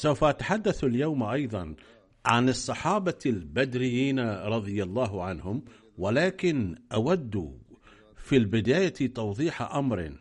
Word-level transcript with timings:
سوف 0.00 0.24
أتحدث 0.24 0.84
اليوم 0.84 1.22
أيضا 1.22 1.74
عن 2.26 2.48
الصحابة 2.48 3.18
البدريين 3.26 4.20
رضي 4.28 4.82
الله 4.82 5.24
عنهم 5.24 5.62
ولكن 5.98 6.76
أود 6.92 7.58
في 8.16 8.36
البداية 8.36 8.94
توضيح 9.14 9.62
أمر. 9.62 10.12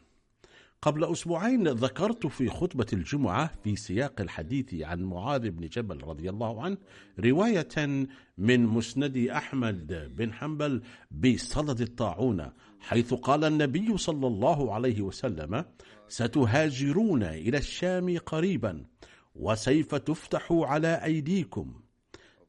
قبل 0.81 1.03
أسبوعين 1.03 1.67
ذكرت 1.67 2.27
في 2.27 2.49
خطبة 2.49 2.85
الجمعة 2.93 3.51
في 3.63 3.75
سياق 3.75 4.21
الحديث 4.21 4.73
عن 4.73 5.03
معاذ 5.03 5.49
بن 5.49 5.67
جبل 5.67 6.03
رضي 6.03 6.29
الله 6.29 6.63
عنه 6.63 6.77
رواية 7.19 8.05
من 8.37 8.65
مسند 8.65 9.17
أحمد 9.17 10.11
بن 10.15 10.33
حنبل 10.33 10.81
بصدد 11.11 11.81
الطاعون 11.81 12.49
حيث 12.79 13.13
قال 13.13 13.43
النبي 13.43 13.97
صلى 13.97 14.27
الله 14.27 14.73
عليه 14.73 15.01
وسلم 15.01 15.65
ستهاجرون 16.07 17.23
إلى 17.23 17.57
الشام 17.57 18.17
قريبا 18.17 18.85
وسيف 19.35 19.95
تفتح 19.95 20.51
على 20.51 21.03
أيديكم. 21.03 21.81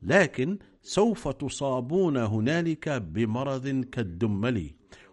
لكن 0.02 0.58
سوف 0.82 1.28
تصابون 1.28 2.16
هنالك 2.16 2.88
بمرض 2.88 3.68
كالدمل 3.68 4.70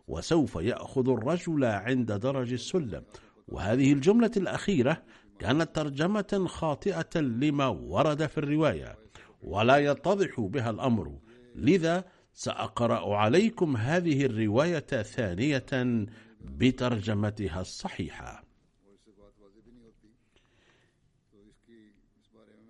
وسوف 0.08 0.56
يأخذ 0.56 1.09
الرجل 1.09 1.66
عند 1.66 2.12
درج 2.12 2.53
السلم. 2.53 3.03
وهذه 3.47 3.94
الجملة 3.94 4.31
الأخيرة 4.38 5.03
كانت 5.40 5.75
ترجمة 5.75 6.46
خاطئة 6.47 7.19
لما 7.19 7.68
ورد 7.68 8.25
في 8.25 8.38
الرواية 8.38 8.97
ولا 9.42 9.78
يتضح 9.78 10.40
بها 10.40 10.69
الأمر. 10.69 11.19
لذا 11.56 12.03
سأقرأ 12.34 13.16
عليكم 13.16 13.78
هذه 13.78 14.25
الرواية 14.25 14.80
ثانية 15.03 16.06
بترجمتها 16.42 17.62
الصحيحة. 17.62 18.47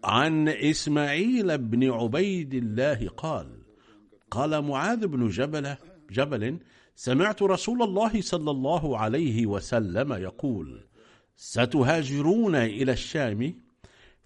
عن 0.04 0.50
إسماعيل 0.50 1.58
بن 1.58 1.92
عبيد 1.92 2.54
الله 2.54 3.08
قال 3.08 3.48
قال 4.32 4.62
معاذ 4.62 5.08
بن 5.08 5.28
جبل 5.28 5.76
جبل 6.12 6.60
سمعت 6.96 7.44
رسول 7.44 7.82
الله 7.82 8.22
صلى 8.22 8.52
الله 8.52 8.98
عليه 8.98 9.46
وسلم 9.46 10.14
يقول 10.14 10.88
ستهاجرون 11.36 12.56
إلى 12.56 12.92
الشام 12.92 13.54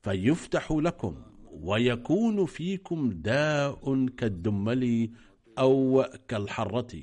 فيفتح 0.01 0.71
لكم 0.71 1.15
ويكون 1.51 2.45
فيكم 2.45 3.09
داء 3.09 4.05
كالدمل 4.05 5.11
أو 5.59 6.05
كالحرة 6.27 6.99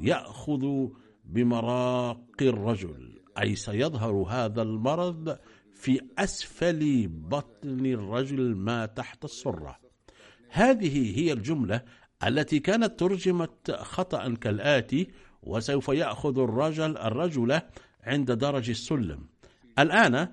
يأخذ 0.00 0.86
بمراق 1.24 2.42
الرجل. 2.42 3.22
أي 3.42 3.54
سيظهر 3.54 4.12
هذا 4.28 4.62
المرض 4.62 5.38
في 5.76 6.00
أسفل 6.18 7.08
بطن 7.08 7.86
الرجل 7.86 8.54
ما 8.54 8.86
تحت 8.86 9.24
السرة. 9.24 9.78
هذه 10.50 11.18
هي 11.18 11.32
الجملة 11.32 11.82
التي 12.26 12.58
كانت 12.58 13.00
ترجمت 13.00 13.70
خطأ 13.70 14.34
كالآتي 14.34 15.08
وسوف 15.42 15.88
يأخذ 15.88 16.38
الرجل 16.38 16.96
الرجل 16.96 17.60
عند 18.02 18.32
درج 18.32 18.70
السلم. 18.70 19.26
الآن 19.78 20.28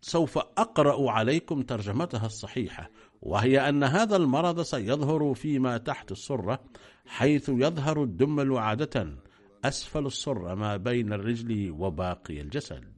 سوف 0.00 0.38
أقرأ 0.38 1.10
عليكم 1.10 1.62
ترجمتها 1.62 2.26
الصحيحة 2.26 2.90
وهي 3.22 3.68
أن 3.68 3.84
هذا 3.84 4.16
المرض 4.16 4.62
سيظهر 4.62 5.34
فيما 5.34 5.78
تحت 5.78 6.12
السرة 6.12 6.64
حيث 7.06 7.48
يظهر 7.48 8.02
الدمل 8.02 8.58
عادة 8.58 9.16
أسفل 9.64 10.06
السرة 10.06 10.54
ما 10.54 10.76
بين 10.76 11.12
الرجل 11.12 11.70
وباقي 11.70 12.40
الجسد. 12.40 12.95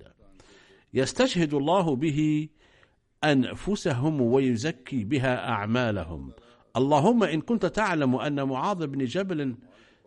يستشهد 0.94 1.54
الله 1.54 1.96
به 1.96 2.48
أنفسهم 3.24 4.20
ويزكي 4.20 5.04
بها 5.04 5.48
أعمالهم. 5.48 6.32
اللهم 6.76 7.22
إن 7.22 7.40
كنت 7.40 7.66
تعلم 7.66 8.14
أن 8.14 8.42
معاذ 8.42 8.86
بن 8.86 9.04
جبل 9.04 9.56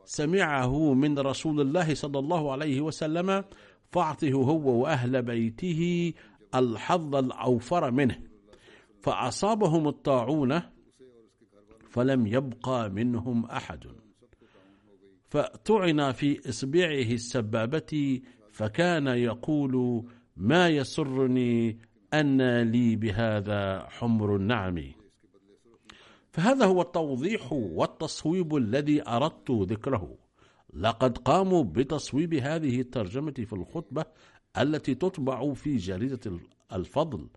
سمعه 0.06 0.94
من 0.94 1.20
رسول 1.20 1.62
الله 1.62 1.94
صلى 1.94 2.20
الله 2.20 2.52
عليه 2.52 2.82
وسلم 2.82 3.44
فأعطه 3.92 4.34
هو 4.34 4.82
وأهل 4.82 5.22
بيته 5.22 6.14
الحظ 6.56 7.16
الأوفر 7.16 7.92
منه. 7.92 8.20
فأصابهم 9.02 9.88
الطاعون 9.88 10.62
فلم 11.90 12.28
يبقى 12.28 12.90
منهم 12.90 13.46
أحد. 13.46 13.88
فطعن 15.30 16.12
في 16.12 16.50
إصبعه 16.50 17.12
السبابة 17.14 18.22
فكان 18.52 19.08
يقول 19.08 20.04
ما 20.38 20.70
يسرني 20.70 21.80
أن 22.14 22.62
لي 22.62 22.96
بهذا 22.96 23.88
حمر 23.90 24.36
النعم. 24.36 24.84
فهذا 26.32 26.66
هو 26.66 26.82
التوضيح 26.82 27.54
والتصويب 27.54 28.56
الذي 28.56 29.10
أردت 29.10 29.52
ذكره. 29.52 30.18
لقد 30.74 31.18
قاموا 31.18 31.64
بتصويب 31.64 32.34
هذه 32.34 32.82
الترجمة 32.82 33.32
في 33.32 33.54
الخطبة 33.54 34.06
التي 34.58 34.96
تطبع 34.96 35.54
في 35.54 35.78
جريدة 35.78 36.40
الفضل 36.74 37.30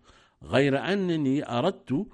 غير 0.43 0.77
أنني 0.77 1.49
أردت 1.49 2.07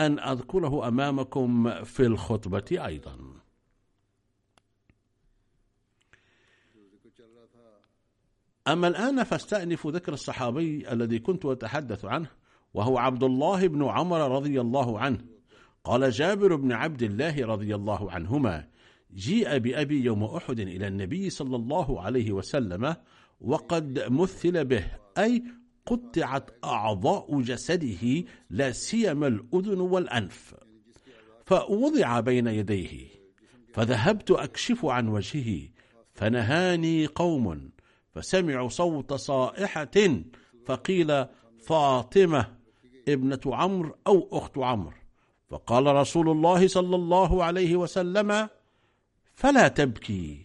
أن 0.00 0.18
أذكره 0.18 0.88
أمامكم 0.88 1.70
في 1.84 2.06
الخطبة 2.06 2.86
أيضا. 2.86 3.37
أما 8.68 8.88
الآن 8.88 9.24
فاستأنف 9.24 9.86
ذكر 9.86 10.12
الصحابي 10.12 10.92
الذي 10.92 11.18
كنت 11.18 11.44
أتحدث 11.44 12.04
عنه 12.04 12.30
وهو 12.74 12.98
عبد 12.98 13.22
الله 13.22 13.66
بن 13.66 13.84
عمر 13.84 14.36
رضي 14.36 14.60
الله 14.60 14.98
عنه. 14.98 15.18
قال 15.84 16.10
جابر 16.10 16.56
بن 16.56 16.72
عبد 16.72 17.02
الله 17.02 17.46
رضي 17.46 17.74
الله 17.74 18.12
عنهما 18.12 18.68
جيء 19.14 19.58
بأبي 19.58 20.04
يوم 20.04 20.24
أحد 20.24 20.60
إلى 20.60 20.86
النبي 20.86 21.30
صلى 21.30 21.56
الله 21.56 22.00
عليه 22.00 22.32
وسلم 22.32 22.96
وقد 23.40 24.04
مثل 24.08 24.64
به 24.64 24.84
أي 25.18 25.44
قطعت 25.86 26.50
أعضاء 26.64 27.40
جسده 27.40 28.24
لا 28.50 28.72
سيما 28.72 29.26
الأذن 29.26 29.80
والأنف. 29.80 30.54
فوضع 31.46 32.20
بين 32.20 32.46
يديه 32.46 33.06
فذهبت 33.72 34.30
أكشف 34.30 34.84
عن 34.84 35.08
وجهه 35.08 35.68
فنهاني 36.12 37.06
قوم. 37.06 37.70
فسمعوا 38.14 38.68
صوت 38.68 39.12
صائحة 39.12 40.20
فقيل 40.66 41.26
فاطمة 41.58 42.56
ابنة 43.08 43.40
عمرو 43.46 43.96
أو 44.06 44.28
أخت 44.32 44.58
عمرو. 44.58 44.92
فقال 45.48 45.86
رسول 45.86 46.28
الله 46.28 46.68
صلى 46.68 46.96
الله 46.96 47.44
عليه 47.44 47.76
وسلم 47.76 48.48
فلا 49.34 49.68
تبكي. 49.68 50.42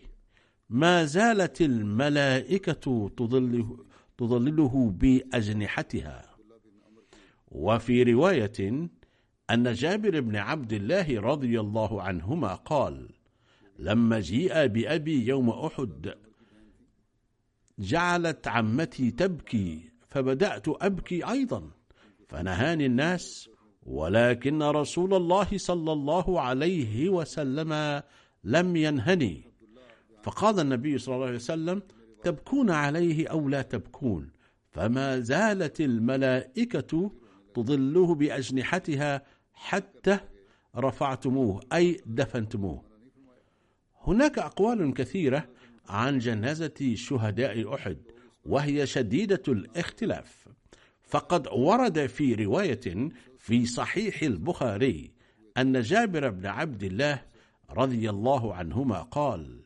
ما 0.70 1.06
زالت 1.06 1.62
الملائكة 1.62 3.10
تظله, 3.18 3.78
تظلله 4.18 4.94
بأجنحتها. 4.98 6.34
وفي 7.52 8.04
رواية 8.04 8.90
أن 9.50 9.74
جابر 9.74 10.20
بن 10.20 10.36
عبد 10.36 10.74
الله 10.74 11.22
رضي 11.22 11.60
الله 11.60 12.02
عنهما 12.02 12.56
قال 12.56 13.10
لما 13.80 14.20
جيء 14.20 14.68
بأبي 14.68 15.28
يوم 15.28 15.50
أحد 15.50 16.14
جعلت 17.80 18.48
عمتي 18.48 19.12
تبكي 19.12 19.90
فبدأت 20.10 20.66
أبكي 20.68 21.30
أيضا. 21.30 21.72
فنهاني 22.28 22.86
الناس 22.86 23.50
ولكن 23.84 24.64
رسول 24.64 25.14
الله 25.14 25.48
صلى 25.56 25.92
الله 25.92 26.42
عليه 26.42 27.10
وسلم 27.10 28.02
لم 28.44 28.76
ينهني. 28.76 29.44
فقال 30.24 30.60
النبي 30.60 30.98
صلى 30.98 31.16
الله 31.16 31.28
عليه 31.28 31.36
وسلم 31.36 31.82
تبكون 32.24 32.70
عليه 32.72 33.28
أو 33.28 33.50
لا 33.50 33.62
تبكون؟ 33.62 34.32
فما 34.72 35.20
زالت 35.20 35.82
الملائكة 35.82 37.12
تظله 37.54 38.16
بأجنحتها 38.16 39.22
حتى 39.54 40.20
رفعتموه 40.76 41.62
أي 41.74 42.02
دفنتموه. 42.06 42.84
هناك 44.02 44.40
أقوال 44.40 44.94
كثيرة 44.94 45.50
عن 45.90 46.20
جنازة 46.20 46.94
شهداء 46.96 47.76
أحد 47.76 47.98
وهي 48.46 48.86
شديدة 48.86 49.44
الاختلاف. 49.48 50.48
فقد 51.14 51.48
ورد 51.48 52.06
في 52.06 52.34
رواية 52.36 53.10
في 53.40 53.66
صحيح 53.66 54.24
البخاري 54.24 55.12
أن 55.58 55.82
جابر 55.82 56.30
بن 56.30 56.46
عبد 56.46 56.84
الله 56.84 57.22
رضي 57.72 58.10
الله 58.10 58.54
عنهما 58.54 59.02
قال 59.02 59.60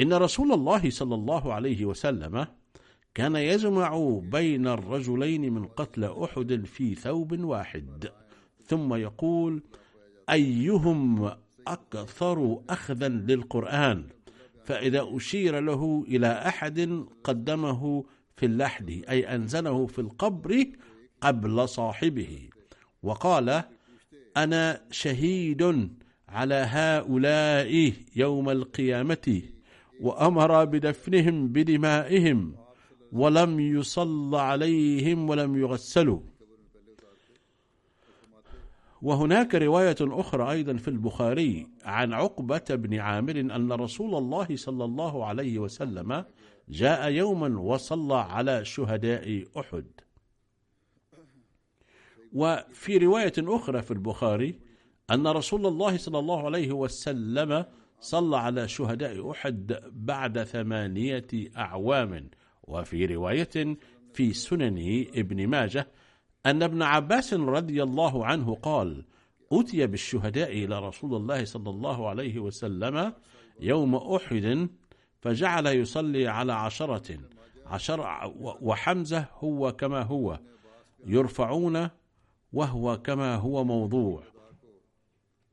إن 0.00 0.12
رسول 0.12 0.52
الله 0.52 0.90
صلى 0.90 1.14
الله 1.14 1.52
عليه 1.52 1.84
وسلم 1.84 2.46
كان 3.14 3.36
يجمع 3.36 4.20
بين 4.22 4.66
الرجلين 4.66 5.52
من 5.52 5.64
قتل 5.66 6.04
أحد 6.04 6.64
في 6.64 6.94
ثوب 6.94 7.40
واحد 7.40 8.10
ثم 8.66 8.94
يقول 8.94 9.62
أيهم 10.30 11.30
أكثر 11.66 12.62
أخذا 12.70 13.08
للقرآن؟ 13.08 14.04
فإذا 14.66 15.08
أشير 15.16 15.60
له 15.60 16.04
إلى 16.08 16.26
أحد 16.26 17.04
قدمه 17.24 18.04
في 18.36 18.46
اللحد 18.46 19.04
أي 19.08 19.34
أنزله 19.34 19.86
في 19.86 19.98
القبر 19.98 20.64
قبل 21.20 21.68
صاحبه. 21.68 22.48
وقال 23.02 23.62
أنا 24.36 24.80
شهيد 24.90 25.90
على 26.28 26.54
هؤلاء 26.54 27.92
يوم 28.16 28.50
القيامة 28.50 29.42
وأمر 30.00 30.64
بدفنهم 30.64 31.48
بدمائهم 31.48 32.54
ولم 33.12 33.60
يصل 33.60 34.34
عليهم 34.34 35.30
ولم 35.30 35.56
يغسلوا. 35.56 36.20
وهناك 39.06 39.54
رواية 39.54 39.96
أخرى 40.00 40.50
أيضا 40.52 40.76
في 40.76 40.88
البخاري 40.88 41.66
عن 41.84 42.12
عقبة 42.12 42.64
بن 42.70 42.94
عامر 42.98 43.40
أن 43.40 43.72
رسول 43.72 44.14
الله 44.14 44.56
صلى 44.56 44.84
الله 44.84 45.26
عليه 45.26 45.58
وسلم 45.58 46.24
جاء 46.68 47.10
يوما 47.10 47.60
وصلى 47.60 48.14
على 48.14 48.64
شهداء 48.64 49.44
أحد. 49.58 49.86
وفي 52.32 52.98
رواية 52.98 53.32
أخرى 53.38 53.82
في 53.82 53.90
البخاري 53.90 54.58
أن 55.10 55.26
رسول 55.26 55.66
الله 55.66 55.96
صلى 55.96 56.18
الله 56.18 56.44
عليه 56.44 56.72
وسلم 56.72 57.64
صلى 58.00 58.36
على 58.36 58.68
شهداء 58.68 59.30
أحد 59.30 59.78
بعد 59.92 60.42
ثمانية 60.42 61.26
أعوام. 61.56 62.30
وفي 62.62 63.06
رواية 63.06 63.76
في 64.12 64.32
سنن 64.32 65.06
ابن 65.14 65.46
ماجه 65.46 65.88
أن 66.46 66.62
ابن 66.62 66.82
عباس 66.82 67.34
رضي 67.34 67.82
الله 67.82 68.26
عنه 68.26 68.54
قال 68.54 69.04
أتي 69.52 69.86
بالشهداء 69.86 70.52
إلى 70.52 70.88
رسول 70.88 71.14
الله 71.14 71.44
صلى 71.44 71.70
الله 71.70 72.08
عليه 72.08 72.38
وسلم 72.38 73.12
يوم 73.60 73.94
أحد 73.94 74.68
فجعل 75.20 75.66
يصلي 75.66 76.28
على 76.28 76.52
عشرة 76.52 77.18
عشر 77.66 78.30
وحمزة 78.60 79.26
هو 79.38 79.72
كما 79.72 80.02
هو 80.02 80.40
يرفعون 81.06 81.88
وهو 82.52 83.02
كما 83.02 83.34
هو 83.34 83.64
موضوع. 83.64 84.22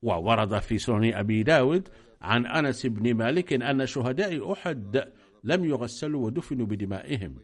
وورد 0.04 0.60
في 0.60 0.78
سنن 0.78 1.14
أبي 1.14 1.44
داود 1.44 1.90
عن 2.22 2.46
أنس 2.46 2.86
بن 2.86 3.14
مالك 3.14 3.54
أن 3.54 3.86
شهداء 3.86 4.52
أحد 4.52 5.12
لم 5.44 5.66
يغسلوا 5.66 6.26
ودفنوا 6.26 6.66
بدمائهم. 6.66 7.36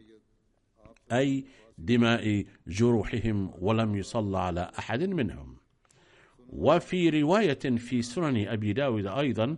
أي 1.12 1.44
دماء 1.80 2.44
جروحهم 2.66 3.52
ولم 3.58 3.96
يصلى 3.96 4.38
على 4.38 4.70
أحد 4.78 5.02
منهم. 5.02 5.56
وفي 6.52 7.20
رواية 7.22 7.76
في 7.76 8.02
سنن 8.02 8.48
أبي 8.48 8.72
داود 8.72 9.06
أيضا 9.06 9.56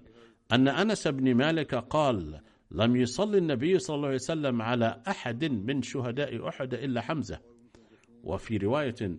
أن 0.53 0.69
أنس 0.69 1.09
بن 1.09 1.35
مالك 1.35 1.75
قال 1.75 2.41
لم 2.71 2.97
يصلي 2.97 3.39
النبي 3.39 3.79
صلى 3.79 3.97
الله 3.97 4.07
عليه 4.07 4.17
وسلم 4.17 4.63
على 4.63 5.03
أحد 5.09 5.45
من 5.45 5.83
شهداء 5.83 6.49
أحد 6.49 6.75
إلا 6.75 7.01
حمزة 7.01 7.41
وفي 8.25 8.57
رواية 8.57 9.19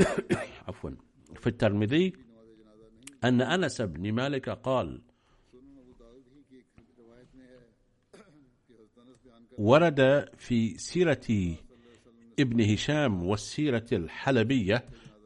عفوا 0.68 0.90
في 1.34 1.46
الترمذي 1.46 2.12
أن 3.24 3.40
أنس 3.40 3.80
بن 3.82 4.12
مالك 4.12 4.48
قال 4.48 5.02
ورد 9.58 10.28
في 10.36 10.78
سيرة 10.78 11.56
ابن 12.38 12.72
هشام 12.72 13.26
والسيرة 13.26 13.86
الحلبية 13.92 14.84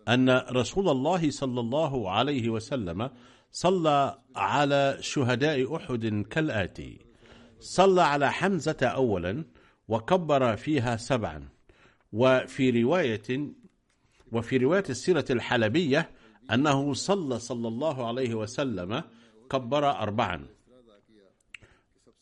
أن 0.08 0.30
رسول 0.30 0.88
الله 0.88 1.30
صلى 1.30 1.60
الله 1.60 2.10
عليه 2.10 2.48
وسلم 2.48 3.10
صلى 3.52 4.18
على 4.36 4.96
شهداء 5.00 5.76
أحد 5.76 6.26
كالآتي. 6.30 6.98
صلى 7.60 8.02
على 8.02 8.32
حمزة 8.32 8.76
أولا 8.82 9.44
وكبر 9.88 10.56
فيها 10.56 10.96
سبعا. 10.96 11.48
وفي 12.12 12.82
رواية 12.82 13.52
وفي 14.32 14.56
رواية 14.56 14.84
السيرة 14.90 15.24
الحلبية 15.30 16.10
أنه 16.52 16.94
صلى 16.94 17.38
صلى 17.38 17.68
الله 17.68 18.06
عليه 18.06 18.34
وسلم 18.34 19.02
كبر 19.50 19.90
أربعا. 19.90 20.46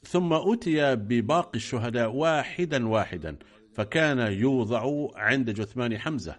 ثم 0.02 0.32
أتي 0.32 0.94
بباقي 0.94 1.56
الشهداء 1.56 2.10
واحدا 2.10 2.88
واحدا. 2.88 3.36
فكان 3.78 4.32
يوضع 4.32 5.08
عند 5.16 5.50
جثمان 5.50 5.98
حمزة. 5.98 6.36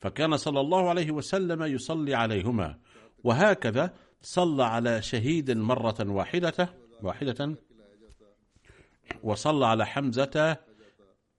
فكان 0.00 0.36
صلى 0.36 0.60
الله 0.60 0.88
عليه 0.88 1.10
وسلم 1.10 1.62
يصلي 1.62 2.14
عليهما. 2.14 2.78
وهكذا 3.24 3.94
صلى 4.22 4.64
على 4.64 5.02
شهيد 5.02 5.50
مرة 5.50 6.10
واحدة 6.10 6.74
واحدة 7.02 7.56
وصلى 9.22 9.66
على 9.66 9.86
حمزة 9.86 10.56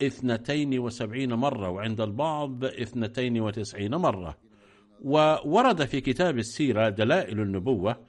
اثنتين 0.01 0.79
وسبعين 0.79 1.33
مرة 1.33 1.69
وعند 1.69 2.01
البعض 2.01 2.65
اثنتين 2.65 3.41
وتسعين 3.41 3.95
مرة. 3.95 4.37
وورد 5.01 5.85
في 5.85 6.01
كتاب 6.01 6.37
السيرة 6.37 6.89
دلائل 6.89 7.39
النبوة 7.39 8.05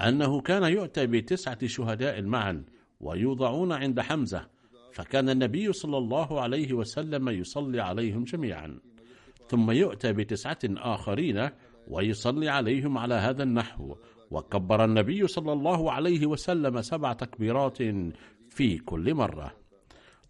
أنه 0.00 0.40
كان 0.40 0.62
يؤتى 0.62 1.06
بتسعة 1.06 1.66
شهداء 1.66 2.22
معا 2.22 2.64
ويوضعون 3.00 3.72
عند 3.72 4.00
حمزة. 4.00 4.53
فكان 4.94 5.28
النبي 5.30 5.72
صلى 5.72 5.98
الله 5.98 6.40
عليه 6.40 6.72
وسلم 6.72 7.28
يصلي 7.28 7.80
عليهم 7.80 8.24
جميعا. 8.24 8.78
ثم 9.48 9.70
يؤتى 9.70 10.12
بتسعة 10.12 10.58
آخرين 10.64 11.48
ويصلي 11.88 12.48
عليهم 12.48 12.98
على 12.98 13.14
هذا 13.14 13.42
النحو. 13.42 13.94
وكبر 14.30 14.84
النبي 14.84 15.26
صلى 15.26 15.52
الله 15.52 15.92
عليه 15.92 16.26
وسلم 16.26 16.82
سبع 16.82 17.12
تكبيرات 17.12 17.78
في 18.48 18.78
كل 18.78 19.14
مرة. 19.14 19.54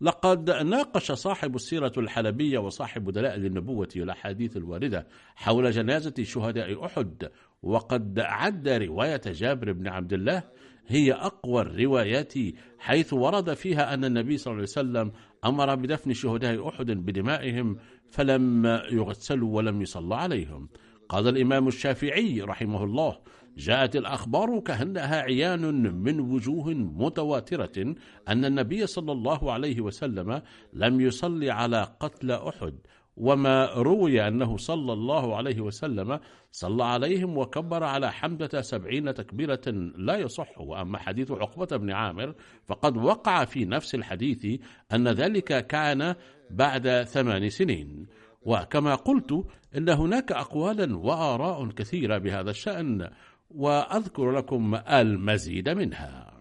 لقد 0.00 0.50
ناقش 0.50 1.12
صاحب 1.12 1.54
السيرة 1.54 1.92
الحلبية 1.98 2.58
وصاحب 2.58 3.10
دلائل 3.10 3.46
النبوة 3.46 3.88
والأحاديث 3.96 4.56
الواردة 4.56 5.06
حول 5.34 5.70
جنازة 5.70 6.14
شهداء 6.22 6.84
أحد. 6.84 7.30
وقد 7.62 8.20
عد 8.20 8.68
رواية 8.68 9.22
جابر 9.26 9.72
بن 9.72 9.88
عبد 9.88 10.12
الله 10.12 10.42
هي 10.86 11.12
أقوى 11.12 11.62
الروايات 11.62 12.32
حيث 12.78 13.12
ورد 13.12 13.54
فيها 13.54 13.94
أن 13.94 14.04
النبي 14.04 14.36
صلى 14.36 14.52
الله 14.52 14.62
عليه 14.62 14.88
وسلم 14.88 15.12
أمر 15.44 15.74
بدفن 15.74 16.12
شهداء 16.12 16.68
أحد 16.68 16.90
بدمائهم 16.90 17.76
فلم 18.10 18.66
يغسلوا 18.90 19.56
ولم 19.56 19.82
يصلى 19.82 20.14
عليهم. 20.14 20.68
قال 21.08 21.28
الإمام 21.28 21.68
الشافعي 21.68 22.40
رحمه 22.40 22.84
الله 22.84 23.18
جاءت 23.56 23.96
الأخبار 23.96 24.60
كأنها 24.60 25.20
عيان 25.20 25.92
من 26.02 26.20
وجوه 26.20 26.74
متواترة 26.74 27.94
أن 28.28 28.44
النبي 28.44 28.86
صلى 28.86 29.12
الله 29.12 29.52
عليه 29.52 29.80
وسلم 29.80 30.42
لم 30.72 31.00
يصلي 31.00 31.50
على 31.50 31.96
قتل 32.00 32.30
أحد 32.30 32.74
وما 33.16 33.66
روي 33.66 34.28
أنه 34.28 34.56
صلى 34.56 34.92
الله 34.92 35.36
عليه 35.36 35.60
وسلم 35.60 36.20
صلى 36.50 36.84
عليهم 36.84 37.38
وكبر 37.38 37.84
على 37.84 38.12
حمدة 38.12 38.60
سبعين 38.60 39.14
تكبيرة 39.14 39.62
لا 39.96 40.16
يصح. 40.16 40.60
وأما 40.60 40.98
حديث 40.98 41.30
عقبة 41.30 41.76
بن 41.76 41.90
عامر 41.90 42.34
فقد 42.66 42.96
وقع 42.96 43.44
في 43.44 43.64
نفس 43.64 43.94
الحديث 43.94 44.60
أن 44.92 45.08
ذلك 45.08 45.66
كان 45.66 46.14
بعد 46.50 47.02
ثمان 47.02 47.48
سنين. 47.48 48.06
وكما 48.42 48.94
قلت 48.94 49.44
إن 49.76 49.88
هناك 49.88 50.32
أقوالا 50.32 50.96
وآراء 50.96 51.68
كثيرة 51.68 52.18
بهذا 52.18 52.50
الشأن 52.50 53.10
وأذكر 53.50 54.30
لكم 54.30 54.74
المزيد 54.74 55.68
منها. 55.68 56.34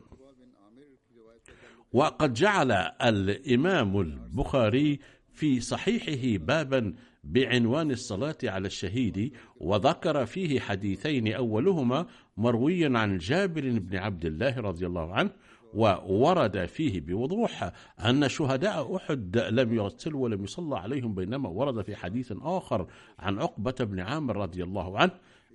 وقد 1.94 2.34
جعل 2.34 2.72
الإمام 3.02 4.00
البخاري 4.00 5.00
في 5.34 5.60
صحيحه 5.60 6.46
بابا 6.46 6.94
بعنوان 7.24 7.92
الصلاة 7.92 8.38
على 8.44 8.68
الشهيد 8.68 9.34
وذكر 9.58 10.26
فيه 10.26 10.60
حديثين 10.60 11.34
أولهما 11.34 12.06
مروي 12.38 12.98
عن 12.98 13.18
جابر 13.18 13.80
بن 13.80 13.98
عبد 13.98 14.26
الله 14.26 14.60
رضي 14.60 14.86
الله 14.86 15.14
عنه 15.14 15.32
وورد 15.74 16.66
فيه 16.66 17.02
بوضوح 17.02 17.72
أن 18.06 18.30
شهداء 18.30 18.96
أحد 18.96 19.38
لم 19.38 19.74
يغسلوا 19.74 20.24
ولم 20.24 20.44
يصلى 20.44 20.78
عليهم 20.78 21.16
بينما 21.16 21.50
ورد 21.50 21.82
في 21.82 21.96
حديث 21.96 22.34
آخر 22.42 22.88
عن 23.20 23.40
عقبة 23.40 23.76
بن 23.80 24.00
عامر 24.00 24.38
رضي 24.38 24.64
الله 24.64 25.00
عنه 25.00 25.12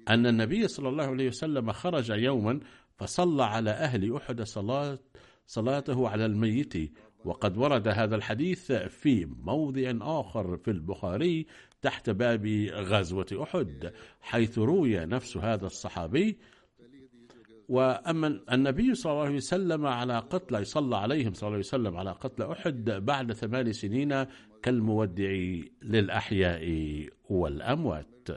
أن 0.08 0.26
النبي 0.26 0.68
صلى 0.68 0.88
الله 0.88 1.04
عليه 1.04 1.28
وسلم 1.28 1.72
خرج 1.72 2.10
يوما 2.10 2.60
فصلى 2.96 3.44
على 3.44 3.70
أهل 3.70 4.16
أحد 4.16 4.42
صلاة 4.42 4.98
صلاته 5.46 6.08
على 6.08 6.26
الميت 6.26 6.92
وقد 7.24 7.56
ورد 7.56 7.88
هذا 7.88 8.16
الحديث 8.16 8.72
في 8.72 9.24
موضع 9.24 9.92
آخر 10.00 10.56
في 10.56 10.70
البخاري 10.70 11.46
تحت 11.82 12.10
باب 12.10 12.46
غزوة 12.72 13.26
أحد 13.42 13.92
حيث 14.20 14.58
روي 14.58 15.06
نفس 15.06 15.36
هذا 15.36 15.66
الصحابي. 15.66 16.38
وأما 17.68 18.40
النبي 18.52 18.94
صلى 18.94 19.12
الله 19.12 19.24
عليه 19.24 19.36
وسلم 19.36 19.86
على 19.86 20.18
قتل 20.18 20.66
صلى 20.66 20.96
عليهم 20.96 21.32
صلى 21.32 21.42
الله 21.46 21.56
عليه 21.56 21.66
وسلم 21.66 21.96
على 21.96 22.10
قتل 22.10 22.42
أحد 22.42 22.90
بعد 22.90 23.32
ثمان 23.32 23.72
سنين 23.72 24.26
كالمودع 24.62 25.60
للأحياء 25.82 26.64
والأموات. 27.30 28.28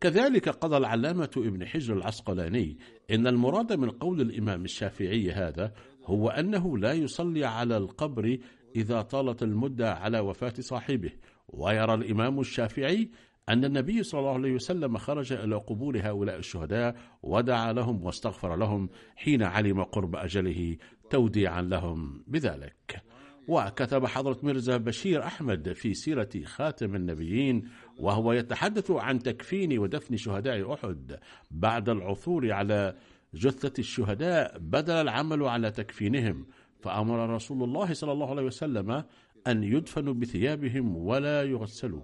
كذلك 0.00 0.48
قضى 0.48 0.76
العلامة 0.76 1.30
ابن 1.36 1.66
حجر 1.66 1.96
العسقلاني 1.96 2.78
إن 3.10 3.26
المراد 3.26 3.72
من 3.72 3.90
قول 3.90 4.20
الإمام 4.20 4.64
الشافعي 4.64 5.32
هذا 5.32 5.72
هو 6.06 6.28
أنه 6.28 6.78
لا 6.78 6.92
يصلي 6.92 7.44
على 7.44 7.76
القبر 7.76 8.38
إذا 8.76 9.02
طالت 9.02 9.42
المدة 9.42 9.94
على 9.94 10.20
وفاة 10.20 10.54
صاحبه. 10.60 11.10
ويرى 11.48 11.94
الإمام 11.94 12.40
الشافعي 12.40 13.10
أن 13.48 13.64
النبي 13.64 14.02
صلى 14.02 14.20
الله 14.20 14.32
عليه 14.32 14.52
وسلم 14.52 14.96
خرج 14.96 15.32
إلى 15.32 15.56
قبور 15.56 15.98
هؤلاء 15.98 16.36
الشهداء 16.38 16.96
ودعا 17.22 17.72
لهم 17.72 18.04
واستغفر 18.04 18.56
لهم 18.56 18.88
حين 19.16 19.42
علم 19.42 19.82
قرب 19.82 20.16
أجله 20.16 20.76
توديعا 21.10 21.62
لهم 21.62 22.24
بذلك. 22.26 23.02
وكتب 23.48 24.06
حضرة 24.06 24.38
مرزا 24.42 24.76
بشير 24.76 25.24
أحمد 25.24 25.72
في 25.72 25.94
سيرة 25.94 26.30
خاتم 26.44 26.94
النبيين 26.94 27.68
وهو 27.98 28.32
يتحدث 28.32 28.90
عن 28.90 29.18
تكفين 29.18 29.78
ودفن 29.78 30.16
شهداء 30.16 30.74
أحد 30.74 31.18
بعد 31.50 31.88
العثور 31.88 32.52
على 32.52 32.94
جثة 33.34 33.72
الشهداء 33.78 34.58
بدل 34.58 34.92
العمل 34.92 35.42
على 35.42 35.70
تكفينهم 35.70 36.46
فأمر 36.80 37.34
رسول 37.34 37.62
الله 37.62 37.92
صلى 37.92 38.12
الله 38.12 38.30
عليه 38.30 38.42
وسلم 38.42 39.04
أن 39.46 39.64
يدفنوا 39.64 40.14
بثيابهم 40.14 40.96
ولا 40.96 41.42
يغسلوا 41.42 42.02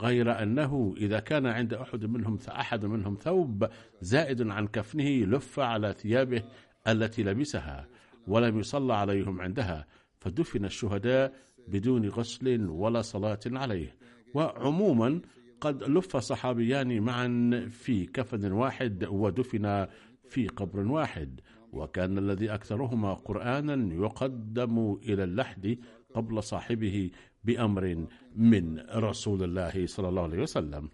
غير 0.00 0.42
أنه 0.42 0.94
إذا 0.96 1.20
كان 1.20 1.46
عند 1.46 1.74
أحد 1.74 2.04
منهم 2.04 2.38
أحد 2.48 2.84
منهم 2.84 3.18
ثوب 3.20 3.68
زائد 4.00 4.48
عن 4.48 4.66
كفنه 4.66 5.08
لف 5.08 5.60
على 5.60 5.92
ثيابه 5.92 6.42
التي 6.88 7.22
لبسها 7.22 7.88
ولم 8.26 8.58
يصلى 8.58 8.94
عليهم 8.94 9.40
عندها 9.40 9.86
فدفن 10.20 10.64
الشهداء 10.64 11.32
بدون 11.68 12.08
غسل 12.08 12.68
ولا 12.68 13.02
صلاة 13.02 13.40
عليه. 13.46 13.96
وعموما 14.34 15.20
قد 15.60 15.82
لف 15.82 16.16
صحابيان 16.16 17.00
معا 17.00 17.50
في 17.70 18.06
كفن 18.06 18.52
واحد 18.52 19.04
ودفن 19.04 19.86
في 20.28 20.48
قبر 20.48 20.80
واحد 20.80 21.40
وكان 21.72 22.18
الذي 22.18 22.54
أكثرهما 22.54 23.14
قرآنا 23.14 23.94
يقدم 23.94 24.98
إلى 25.02 25.24
اللحد 25.24 25.78
قبل 26.14 26.42
صاحبه 26.42 27.10
بأمر 27.44 28.06
من 28.36 28.80
رسول 28.80 29.42
الله 29.42 29.86
صلى 29.86 30.08
الله 30.08 30.22
عليه 30.22 30.42
وسلم. 30.42 30.88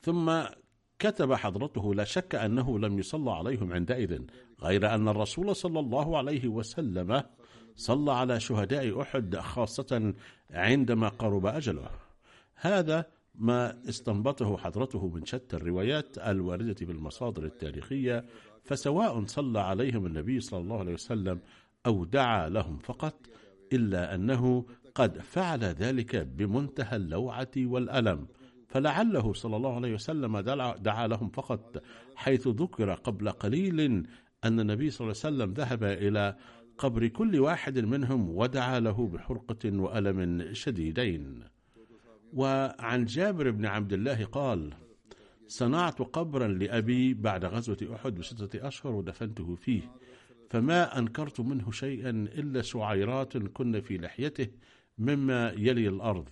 ثم 0.00 0.42
كتب 0.98 1.32
حضرته 1.32 1.94
لا 1.94 2.04
شك 2.04 2.34
أنه 2.34 2.78
لم 2.78 2.98
يصلى 2.98 3.30
عليهم 3.30 3.72
عندئذ 3.72 4.22
غير 4.62 4.94
أن 4.94 5.08
الرسول 5.08 5.56
صلى 5.56 5.80
الله 5.80 6.18
عليه 6.18 6.48
وسلم 6.48 7.22
صلى 7.74 8.12
على 8.12 8.40
شهداء 8.40 9.00
أحد 9.00 9.36
خاصة 9.36 10.14
عندما 10.50 11.08
قرب 11.08 11.46
أجله. 11.46 11.90
هذا 12.54 13.06
ما 13.38 13.88
استنبطه 13.88 14.56
حضرته 14.56 15.08
من 15.08 15.24
شتى 15.24 15.56
الروايات 15.56 16.18
الواردة 16.18 16.74
في 16.74 16.92
المصادر 16.92 17.44
التاريخية 17.44 18.24
فسواء 18.64 19.24
صلى 19.26 19.60
عليهم 19.60 20.06
النبي 20.06 20.40
صلى 20.40 20.60
الله 20.60 20.78
عليه 20.78 20.94
وسلم 20.94 21.40
أو 21.86 22.04
دعا 22.04 22.48
لهم 22.48 22.78
فقط 22.78 23.26
إلا 23.72 24.14
أنه 24.14 24.66
قد 24.94 25.18
فعل 25.18 25.64
ذلك 25.64 26.16
بمنتهى 26.16 26.96
اللوعة 26.96 27.50
والألم. 27.56 28.26
فلعله 28.68 29.32
صلى 29.32 29.56
الله 29.56 29.74
عليه 29.74 29.94
وسلم 29.94 30.38
دعا 30.78 31.06
لهم 31.06 31.28
فقط 31.28 31.82
حيث 32.16 32.48
ذكر 32.48 32.94
قبل 32.94 33.30
قليل 33.30 33.80
أن 34.44 34.60
النبي 34.60 34.90
صلى 34.90 35.04
الله 35.04 35.20
عليه 35.24 35.36
وسلم 35.36 35.52
ذهب 35.52 35.84
إلى 35.84 36.36
قبر 36.78 37.06
كل 37.06 37.40
واحد 37.40 37.78
منهم 37.78 38.30
ودعا 38.30 38.80
له 38.80 39.08
بحرقة 39.08 39.80
وألم 39.80 40.48
شديدين. 40.54 41.44
وعن 42.32 43.04
جابر 43.04 43.50
بن 43.50 43.66
عبد 43.66 43.92
الله 43.92 44.24
قال 44.24 44.74
صنعت 45.46 45.98
قبرا 46.02 46.48
لأبي 46.48 47.14
بعد 47.14 47.44
غزوة 47.44 47.94
أحد 47.94 48.14
بستة 48.14 48.68
أشهر 48.68 48.92
ودفنته 48.92 49.54
فيه 49.54 49.82
فما 50.50 50.98
أنكرت 50.98 51.40
منه 51.40 51.70
شيئا 51.70 52.10
إلا 52.10 52.62
شعيرات 52.62 53.36
كن 53.36 53.80
في 53.80 53.98
لحيته 53.98 54.48
مما 54.98 55.50
يلي 55.56 55.88
الأرض. 55.88 56.28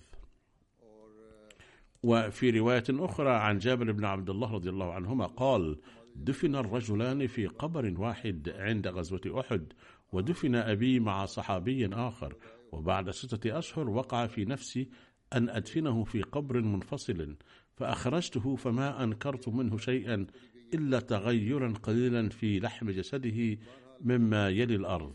وفي 2.03 2.49
رواية 2.49 2.83
أخرى 2.89 3.29
عن 3.29 3.57
جابر 3.57 3.91
بن 3.91 4.05
عبد 4.05 4.29
الله 4.29 4.51
رضي 4.51 4.69
الله 4.69 4.93
عنهما 4.93 5.25
قال 5.25 5.77
دفن 6.15 6.55
الرجلان 6.55 7.27
في 7.27 7.47
قبر 7.47 7.93
واحد 7.97 8.49
عند 8.57 8.87
غزوة 8.87 9.39
أحد 9.39 9.73
ودفن 10.11 10.55
أبي 10.55 10.99
مع 10.99 11.25
صحابي 11.25 11.87
آخر 11.93 12.35
وبعد 12.71 13.09
ستة 13.11 13.59
أشهر 13.59 13.89
وقع 13.89 14.27
في 14.27 14.45
نفسي 14.45 14.89
أن 15.33 15.49
أدفنه 15.49 16.03
في 16.03 16.21
قبر 16.21 16.61
منفصل 16.61 17.35
فأخرجته 17.75 18.55
فما 18.55 19.03
أنكرت 19.03 19.49
منه 19.49 19.77
شيئا 19.77 20.27
إلا 20.73 20.99
تغيرا 20.99 21.73
قليلا 21.83 22.29
في 22.29 22.59
لحم 22.59 22.91
جسده 22.91 23.57
مما 24.01 24.49
يلي 24.49 24.75
الأرض. 24.75 25.13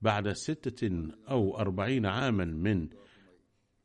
بعد 0.00 0.32
ستة 0.32 1.08
أو 1.30 1.58
أربعين 1.58 2.06
عاما 2.06 2.44
من 2.44 2.88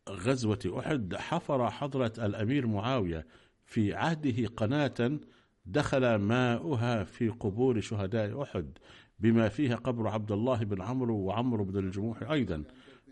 غزوة 0.09 0.79
أحد 0.79 1.15
حفر 1.15 1.69
حضرة 1.69 2.13
الأمير 2.17 2.67
معاوية 2.67 3.27
في 3.65 3.93
عهده 3.93 4.47
قناة 4.47 5.19
دخل 5.65 6.15
ماؤها 6.15 7.03
في 7.03 7.29
قبور 7.29 7.79
شهداء 7.81 8.41
أحد 8.43 8.77
بما 9.19 9.49
فيها 9.49 9.75
قبر 9.75 10.07
عبد 10.07 10.31
الله 10.31 10.63
بن 10.63 10.81
عمرو 10.81 11.17
وعمرو 11.17 11.63
بن 11.63 11.77
الجموح 11.77 12.31
أيضا. 12.31 12.63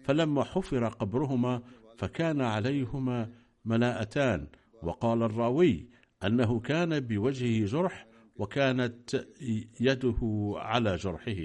فلما 0.03 0.44
حفر 0.44 0.88
قبرهما 0.88 1.62
فكان 2.01 2.41
عليهما 2.41 3.29
ملاءتان 3.65 4.48
وقال 4.84 5.24
الراوي 5.24 5.89
أنه 6.24 6.60
كان 6.60 7.00
بوجهه 7.00 7.65
جرح 7.65 8.08
وكانت 8.36 9.25
يده 9.79 10.53
على 10.55 10.96
جرحه. 10.96 11.41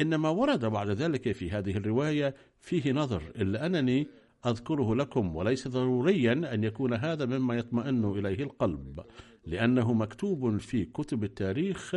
إنما 0.00 0.28
ورد 0.28 0.64
بعد 0.64 0.90
ذلك 0.90 1.32
في 1.32 1.50
هذه 1.50 1.76
الرواية 1.76 2.34
فيه 2.60 2.92
نظر 2.92 3.22
إلا 3.36 3.66
أنني 3.66 4.06
أذكره 4.46 4.94
لكم 4.94 5.36
وليس 5.36 5.68
ضروريا 5.68 6.32
أن 6.32 6.64
يكون 6.64 6.94
هذا 6.94 7.26
مما 7.26 7.54
يطمئن 7.54 8.04
إليه 8.04 8.44
القلب 8.44 9.00
لأنه 9.46 9.92
مكتوب 9.92 10.56
في 10.56 10.84
كتب 10.84 11.24
التاريخ 11.24 11.94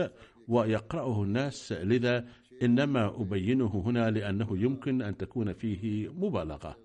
ويقرأه 0.48 1.24
الناس 1.24 1.72
لذا 1.72 2.28
إنما 2.64 3.22
أبينه 3.22 3.84
هنا 3.86 4.12
لأنه 4.12 4.48
يمكن 4.52 5.02
أن 5.02 5.18
تكون 5.18 5.54
فيه 5.54 6.10
مبالغة. 6.10 6.85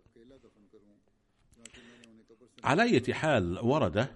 على 2.65 2.83
أي 2.83 3.15
حال 3.15 3.59
ورد 3.59 4.07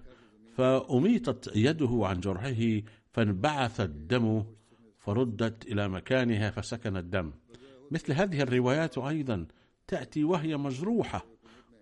فأميتت 0.57 1.51
يده 1.55 1.99
عن 2.01 2.19
جرحه 2.19 2.81
فانبعث 3.13 3.81
الدم 3.81 4.43
فردت 4.99 5.65
إلى 5.65 5.87
مكانها 5.87 6.51
فسكن 6.51 6.97
الدم. 6.97 7.31
مثل 7.91 8.13
هذه 8.13 8.41
الروايات 8.41 8.97
أيضا 8.97 9.47
تأتي 9.87 10.23
وهي 10.23 10.57
مجروحة. 10.57 11.25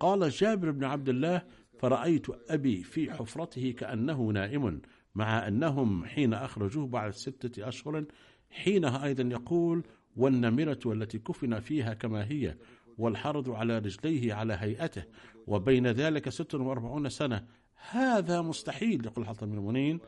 قال 0.00 0.30
جابر 0.30 0.70
بن 0.70 0.84
عبد 0.84 1.08
الله 1.08 1.42
فرأيت 1.78 2.26
أبي 2.50 2.82
في 2.82 3.12
حفرته 3.12 3.74
كأنه 3.78 4.22
نائم 4.22 4.80
مع 5.14 5.48
أنهم 5.48 6.04
حين 6.04 6.34
أخرجوه 6.34 6.86
بعد 6.86 7.10
ستة 7.10 7.68
أشهر 7.68 8.04
حينها 8.50 9.04
أيضا 9.04 9.22
يقول 9.22 9.82
والنمرة 10.16 10.80
التي 10.86 11.18
كفن 11.18 11.60
فيها 11.60 11.94
كما 11.94 12.24
هي 12.24 12.56
والحرد 12.98 13.48
على 13.48 13.78
رجليه 13.78 14.34
على 14.34 14.56
هيئته 14.60 15.04
وبين 15.46 15.86
ذلك 15.86 16.28
ست 16.28 16.54
وأربعون 16.54 17.08
سنة. 17.08 17.46
هذا 17.90 18.40
مستحيل 18.40 19.06
يقول 19.06 19.26
حسن 19.26 19.50
بن 19.50 19.58
منين 19.58 20.00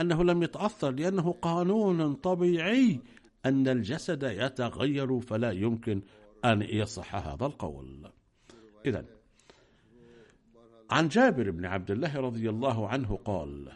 أنه 0.00 0.24
لم 0.24 0.42
يتأثر 0.42 0.90
لأنه 0.90 1.32
قانون 1.32 2.14
طبيعي 2.14 3.00
أن 3.46 3.68
الجسد 3.68 4.22
يتغير 4.22 5.20
فلا 5.20 5.50
يمكن 5.50 6.02
أن 6.44 6.62
يصح 6.62 7.14
هذا 7.14 7.46
القول. 7.46 8.10
إذا 8.86 9.04
عن 10.90 11.08
جابر 11.08 11.50
بن 11.50 11.64
عبد 11.64 11.90
الله 11.90 12.16
رضي 12.20 12.50
الله 12.50 12.88
عنه 12.88 13.16
قال 13.16 13.72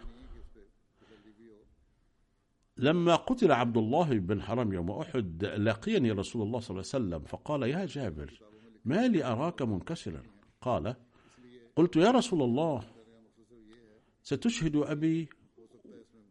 لما 2.76 3.14
قتل 3.14 3.52
عبد 3.52 3.76
الله 3.76 4.18
بن 4.18 4.42
حرام 4.42 4.72
يوم 4.72 4.90
أحد 4.90 5.44
لقيني 5.44 6.12
رسول 6.12 6.42
الله 6.42 6.60
صلى 6.60 6.70
الله 6.70 6.90
عليه 6.94 7.04
وسلم 7.04 7.24
فقال 7.24 7.62
يا 7.62 7.84
جابر 7.84 8.40
ما 8.84 9.08
لي 9.08 9.24
أراك 9.24 9.62
منكسرا. 9.62 10.22
قال 10.60 10.94
قلت 11.76 11.96
يا 11.96 12.10
رسول 12.10 12.42
الله 12.42 12.82
ستشهد 14.22 14.76
أبي 14.76 15.28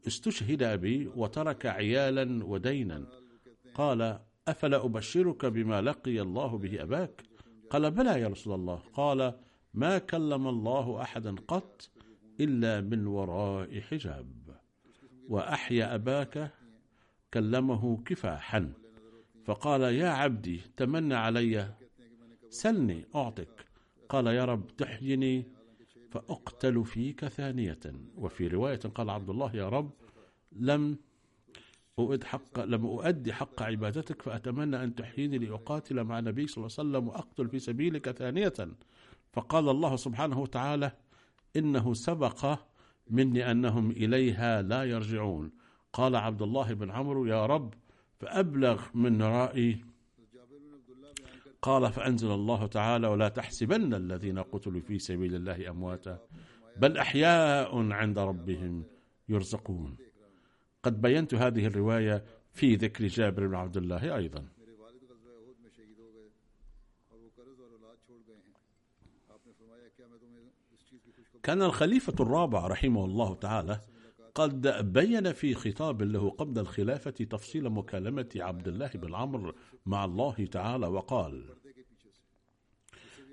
استشهد 0.08 0.63
أبي 0.63 1.08
وترك 1.08 1.65
عيالا 1.65 2.46
ودينا. 2.46 3.06
قال 3.74 4.20
أفلا 4.48 4.86
أبشرك 4.86 5.46
بما 5.46 5.82
لقي 5.82 6.22
الله 6.22 6.58
به 6.58 6.84
أباك؟ 6.84 7.24
قال 7.70 7.91
بلى 7.91 8.22
يا 8.22 8.27
رسول 8.27 8.53
الله. 8.56 8.82
قال 8.94 9.39
ما 9.74 9.98
كلم 9.98 10.48
الله 10.48 11.01
أحدا 11.01 11.36
قط 11.48 11.89
إلا 12.39 12.82
من 12.82 13.08
وراء 13.08 13.79
حجاب. 13.79 14.60
وأحيا 15.27 15.96
أباك 15.96 16.51
كلمه 17.34 18.03
كفاحا. 18.03 18.74
فقال 19.46 19.82
يا 19.82 20.10
عبدي 20.10 20.62
تمنى 20.77 21.15
علي 21.15 21.74
سلني 22.50 23.06
أعطك. 23.15 23.65
قال 24.10 24.27
يا 24.27 24.46
رب 24.46 24.68
تحيني 24.77 25.46
فأقتل 26.12 26.86
فيك 26.86 27.25
ثانية. 27.25 27.79
وفي 28.15 28.48
رواية 28.48 28.79
قال 28.79 29.10
عبد 29.10 29.29
الله 29.29 29.56
يا 29.56 29.70
رب 29.70 29.91
لم 30.51 30.98
أؤد 32.00 32.24
حق 32.24 32.60
لم 32.60 32.86
أؤدي 32.86 33.34
حق 33.34 33.62
عبادتك 33.62 34.22
فأتمنى 34.22 34.84
أن 34.84 34.96
تحييني 34.96 35.38
لأقاتل 35.38 36.03
مع 36.03 36.20
النبي 36.20 36.48
صلى 36.48 36.58
الله 36.58 36.75
عليه 36.79 36.89
وسلم 36.89 37.08
وأقتل 37.08 37.50
في 37.50 37.60
سبيلك 37.60 38.12
ثانية. 38.12 38.53
فقال 39.34 39.70
الله 39.70 39.96
سبحانه 39.96 40.39
وتعالى 40.39 40.91
إنه 41.56 41.94
سبق 41.94 42.60
مني 43.10 43.51
أنهم 43.51 43.91
إليها 43.91 44.62
لا 44.62 44.84
يرجعون. 44.84 45.51
قال 45.94 46.15
عبد 46.15 46.41
الله 46.41 46.74
بن 46.74 46.91
عمرو 46.91 47.25
يا 47.25 47.46
رب 47.46 47.74
فأبلغ 48.20 48.84
من 48.94 49.22
رأي 49.22 49.82
قال 51.62 51.94
فأنزل 51.94 52.32
الله 52.32 52.68
تعالى 52.68 53.08
ولا 53.08 53.30
تحسبن 53.30 53.94
الذين 53.94 54.39
قتلوا 54.39 54.82
في 54.82 55.00
سبيل 55.00 55.36
الله 55.36 55.70
أمواتا 55.70 56.20
بل 56.78 56.98
أحياء 56.98 57.92
عند 57.92 58.20
ربهم 58.20 58.84
يرزقون. 59.30 59.98
قد 60.84 61.01
بينت 61.01 61.34
هذه 61.34 61.66
الرواية 61.66 62.25
في 62.54 62.75
ذكر 62.75 63.08
جابر 63.08 63.48
بن 63.48 63.56
عبد 63.56 63.78
الله 63.78 64.16
أيضا. 64.16 64.48
كان 71.44 71.62
الخليفة 71.62 72.14
الرابع 72.20 72.68
رحمه 72.68 73.05
الله 73.05 73.36
تعالى 73.36 73.81
قد 74.36 74.68
بين 74.94 75.33
في 75.33 75.53
خطاب 75.53 76.01
له 76.01 76.29
قبل 76.29 76.60
الخلافة 76.60 77.12
تفصيل 77.12 77.70
مكالمة 77.70 78.29
عبد 78.36 78.68
الله 78.68 78.88
بن 78.88 79.16
عمرو 79.16 79.53
مع 79.86 80.05
الله 80.05 80.48
تعالى 80.51 80.88
وقال 80.88 81.58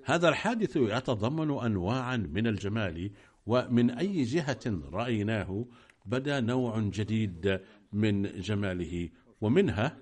هذا 0.07 0.29
الحادث 0.29 0.77
يتضمن 0.77 1.51
أنواعا 1.51 2.17
من 2.17 2.47
الجمال 2.47 3.11
ومن 3.47 3.91
أي 3.91 4.23
جهة 4.23 4.81
رأيناه 4.93 5.67
بدا 6.05 6.41
نوع 6.41 6.79
جديد 6.81 7.61
من 7.93 8.23
جماله 8.23 9.09
ومنها 9.41 9.99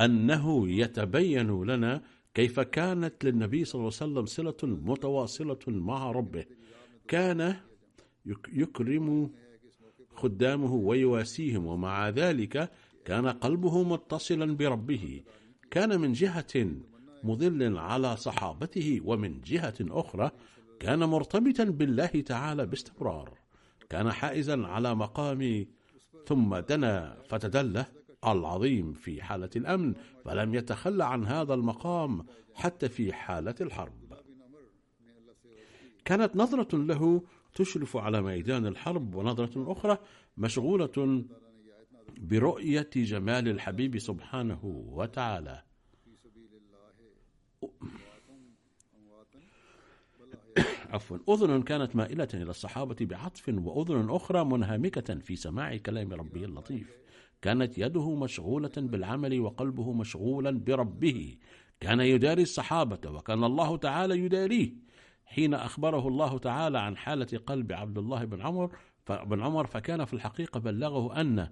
أنه 0.00 0.68
يتبين 0.68 1.64
لنا 1.64 2.02
كيف 2.34 2.60
كانت 2.60 3.24
للنبي 3.24 3.64
صلى 3.64 3.78
الله 3.78 3.92
عليه 4.00 4.12
وسلم 4.12 4.26
صلة 4.26 4.56
متواصلة 4.62 5.58
مع 5.66 6.10
ربه. 6.10 6.44
كان 7.08 7.56
يكرم 8.52 9.30
خدامه 10.14 10.74
ويواسيهم 10.74 11.66
ومع 11.66 12.08
ذلك 12.08 12.70
كان 13.04 13.26
قلبه 13.28 13.82
متصلا 13.82 14.56
بربه. 14.56 15.22
كان 15.70 16.00
من 16.00 16.12
جهة 16.12 16.66
مضل 17.22 17.78
على 17.78 18.16
صحابته 18.16 19.00
ومن 19.04 19.40
جهة 19.40 19.74
أخرى 19.80 20.30
كان 20.80 20.98
مرتبطا 20.98 21.64
بالله 21.64 22.06
تعالى 22.06 22.66
باستمرار. 22.66 23.38
كان 23.90 24.12
حائزا 24.12 24.66
على 24.66 24.94
مقام 24.94 25.66
ثم 26.26 26.56
دنا 26.56 27.16
فتدله 27.28 27.86
العظيم 28.26 28.92
في 28.92 29.22
حالة 29.22 29.50
الأمن 29.56 29.94
فلم 30.24 30.54
يتخلى 30.54 31.04
عن 31.04 31.26
هذا 31.26 31.54
المقام 31.54 32.26
حتى 32.54 32.88
في 32.88 33.12
حالة 33.12 33.54
الحرب. 33.60 34.14
كانت 36.04 36.36
نظرة 36.36 36.76
له 36.76 37.22
تشرف 37.54 37.96
على 37.96 38.22
ميدان 38.22 38.66
الحرب 38.66 39.14
ونظرة 39.14 39.72
أخرى 39.72 39.98
مشغولة 40.36 41.24
برؤية 42.18 42.90
جمال 42.96 43.48
الحبيب 43.48 43.98
سبحانه 43.98 44.60
وتعالى. 44.64 45.62
عفوا. 50.92 51.18
أذن 51.28 51.62
كانت 51.62 51.96
مائلة 51.96 52.28
إلى 52.34 52.50
الصحابة 52.50 52.96
بعطف 53.00 53.48
وأذن 53.48 54.10
أخرى 54.10 54.44
منهمكة 54.44 55.14
في 55.14 55.36
سماع 55.36 55.76
كلام 55.76 56.12
ربه 56.12 56.44
اللطيف. 56.44 56.96
كانت 57.42 57.78
يده 57.78 58.14
مشغولة 58.14 58.72
بالعمل 58.76 59.40
وقلبه 59.40 59.92
مشغولا 59.92 60.50
بربه. 60.50 61.36
كان 61.80 62.00
يداري 62.00 62.42
الصحابة 62.42 63.10
وكان 63.10 63.44
الله 63.44 63.76
تعالى 63.76 64.18
يداريه. 64.18 64.74
حين 65.24 65.54
أخبره 65.54 66.08
الله 66.08 66.38
تعالى 66.38 66.78
عن 66.78 66.96
حالة 66.96 67.38
قلب 67.46 67.72
عبد 67.72 67.98
الله 67.98 68.24
بن 68.24 68.40
عمر 68.40 68.76
بن 69.10 69.42
عمر 69.42 69.66
فكان 69.66 70.04
في 70.04 70.14
الحقيقة 70.14 70.60
بلغه 70.60 71.20
أن 71.20 71.48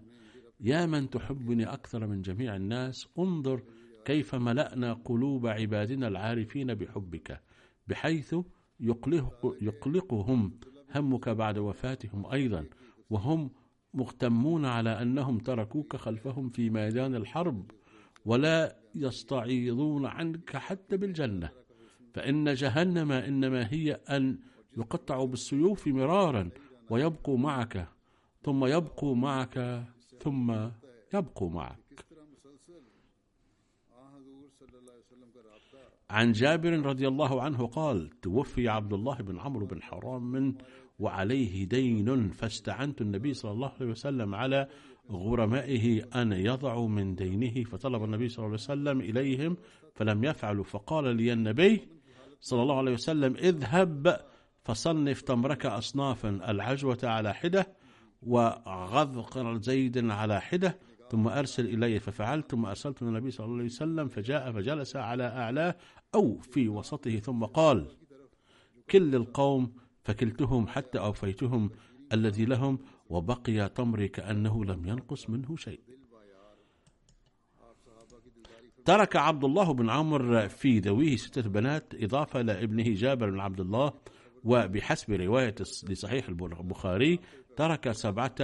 يا 0.60 0.86
من 0.86 1.10
تحبني 1.10 1.72
أكثر 1.72 2.06
من 2.06 2.22
جميع 2.22 2.56
الناس 2.56 3.08
انظر 3.18 3.62
كيف 4.08 4.34
ملأنا 4.34 4.92
قلوب 4.92 5.46
عبادنا 5.46 6.08
العارفين 6.08 6.74
بحبك 6.74 7.40
بحيث 7.88 8.34
يقلق 8.80 9.56
يقلقهم 9.60 10.60
همك 10.94 11.28
بعد 11.28 11.58
وفاتهم 11.58 12.26
أيضا 12.26 12.66
وهم 13.10 13.50
مغتمون 13.94 14.64
على 14.64 15.02
أنهم 15.02 15.38
تركوك 15.38 15.96
خلفهم 15.96 16.48
في 16.48 16.70
ميدان 16.70 17.14
الحرب 17.14 17.70
ولا 18.24 18.76
يستعيضون 18.94 20.06
عنك 20.06 20.56
حتى 20.56 20.96
بالجنة. 20.96 21.50
فإن 22.14 22.54
جهنم 22.54 23.12
إنما 23.12 23.72
هي 23.72 23.92
أن 23.92 24.38
يقطعوا 24.76 25.26
بالسيوف 25.26 25.88
مرارا 25.88 26.50
ويبقوا 26.90 27.38
معك 27.38 27.88
ثم 28.42 28.64
يبقوا 28.64 29.14
معك 29.14 29.84
ثم 30.20 30.68
يبقوا 31.14 31.50
معك. 31.50 31.87
عن 36.10 36.32
جابر 36.32 36.86
رضي 36.86 37.08
الله 37.08 37.42
عنه 37.42 37.66
قال 37.66 38.10
توفي 38.20 38.68
عبد 38.68 38.92
الله 38.92 39.16
بن 39.16 39.38
عمرو 39.38 39.66
بن 39.66 39.82
حرام 39.82 40.56
وعليه 40.98 41.64
دين 41.64 42.30
فاستعنت 42.30 43.00
النبي 43.00 43.34
صلى 43.34 43.50
الله 43.50 43.72
عليه 43.80 43.90
وسلم 43.90 44.34
على 44.34 44.68
غرمائه 45.10 46.02
أن 46.22 46.32
يضعوا 46.32 46.88
من 46.88 47.14
دينه 47.14 47.64
فطلب 47.64 48.04
النبي 48.04 48.28
صلى 48.28 48.38
الله 48.38 48.46
عليه 48.46 48.54
وسلم 48.54 49.00
إليهم 49.00 49.56
فلم 49.94 50.24
يفعلوا 50.24 50.64
فقال 50.64 51.16
لي 51.16 51.32
النبي 51.32 51.88
صلى 52.40 52.62
الله 52.62 52.78
عليه 52.78 52.92
وسلم 52.92 53.36
اذهب 53.36 54.20
فصنف 54.64 55.20
تمرك 55.20 55.66
أصنافا 55.66 56.28
العجوة 56.28 56.98
على 57.02 57.34
حدة 57.34 57.66
وغذق 58.22 59.58
زيد 59.60 60.10
على 60.10 60.40
حدة 60.40 60.78
ثم 61.10 61.28
أرسل 61.28 61.66
إلي 61.66 62.00
ففعلت 62.00 62.50
ثم 62.50 62.66
أرسلت 62.66 63.02
النبي 63.02 63.30
صلى 63.30 63.46
الله 63.46 63.56
عليه 63.56 63.64
وسلم 63.64 64.08
فجاء 64.08 64.52
فجلس 64.52 64.96
على 64.96 65.24
أعلاه 65.24 65.76
أو 66.14 66.38
في 66.38 66.68
وسطه 66.68 67.18
ثم 67.18 67.44
قال 67.44 67.86
كل 68.90 69.14
القوم 69.14 69.72
فكلتهم 70.04 70.66
حتى 70.66 70.98
أوفيتهم 70.98 71.70
الذي 72.12 72.44
لهم 72.44 72.78
وبقي 73.10 73.68
تمري 73.68 74.08
كأنه 74.08 74.64
لم 74.64 74.86
ينقص 74.86 75.30
منه 75.30 75.56
شيء. 75.56 75.80
ترك 78.84 79.16
عبد 79.16 79.44
الله 79.44 79.72
بن 79.72 79.90
عمرو 79.90 80.48
في 80.48 80.78
ذويه 80.78 81.16
ستة 81.16 81.48
بنات 81.48 81.94
إضافة 81.94 82.42
لابنه 82.42 82.94
جابر 82.94 83.30
بن 83.30 83.40
عبد 83.40 83.60
الله 83.60 83.92
وبحسب 84.44 85.12
رواية 85.12 85.54
لصحيح 85.88 86.28
البخاري 86.28 87.20
ترك 87.56 87.92
سبعة 87.92 88.36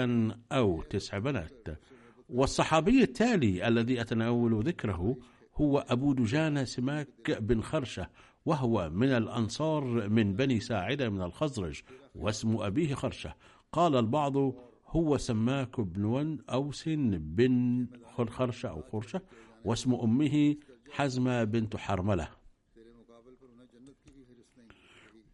أو 0.53 0.83
تسع 0.83 1.19
بنات. 1.19 1.69
والصحابي 2.29 3.03
التالي 3.03 3.69
الذي 3.69 4.01
أتناول 4.01 4.65
ذكره 4.65 5.17
هو 5.57 5.79
أبو 5.79 6.13
دجانة 6.13 6.65
سماك 6.65 7.31
بن 7.41 7.61
خرشة 7.61 8.09
وهو 8.47 8.91
من 8.91 9.09
الأنصار 9.09 10.09
من 10.09 10.37
بني 10.37 10.61
ساعدة 10.61 11.09
من 11.09 11.23
الخزرج 11.23 11.83
واسم 12.15 12.57
أبيه 12.57 12.95
خرشة. 12.95 13.35
قال 13.73 13.97
البعض 13.97 14.37
هو 14.87 15.17
سماك 15.17 15.81
بن 15.81 16.05
ون 16.05 16.39
أوس 16.51 16.89
بن 16.89 17.87
خرشة 18.29 18.69
أو 18.69 18.83
خرشة 18.83 19.23
واسم 19.65 19.95
أمه 19.95 20.57
حزمة 20.91 21.45
بنت 21.45 21.77
حرملة. 21.77 22.29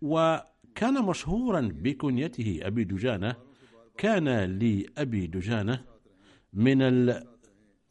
وكان 0.02 1.04
مشهورا 1.04 1.60
بكنيته 1.60 2.58
أبي 2.62 2.84
دجانة 2.84 3.36
كان 3.98 4.28
لأبي 4.58 5.26
دجانة 5.26 5.89
من 6.52 6.82
ال 6.82 7.24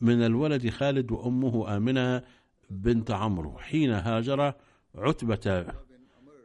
من 0.01 0.23
الولد 0.23 0.69
خالد 0.69 1.11
وأمه 1.11 1.77
آمنة 1.77 2.23
بنت 2.69 3.11
عمرو. 3.11 3.57
حين 3.57 3.91
هاجر 3.91 4.53
عتبة 4.95 5.65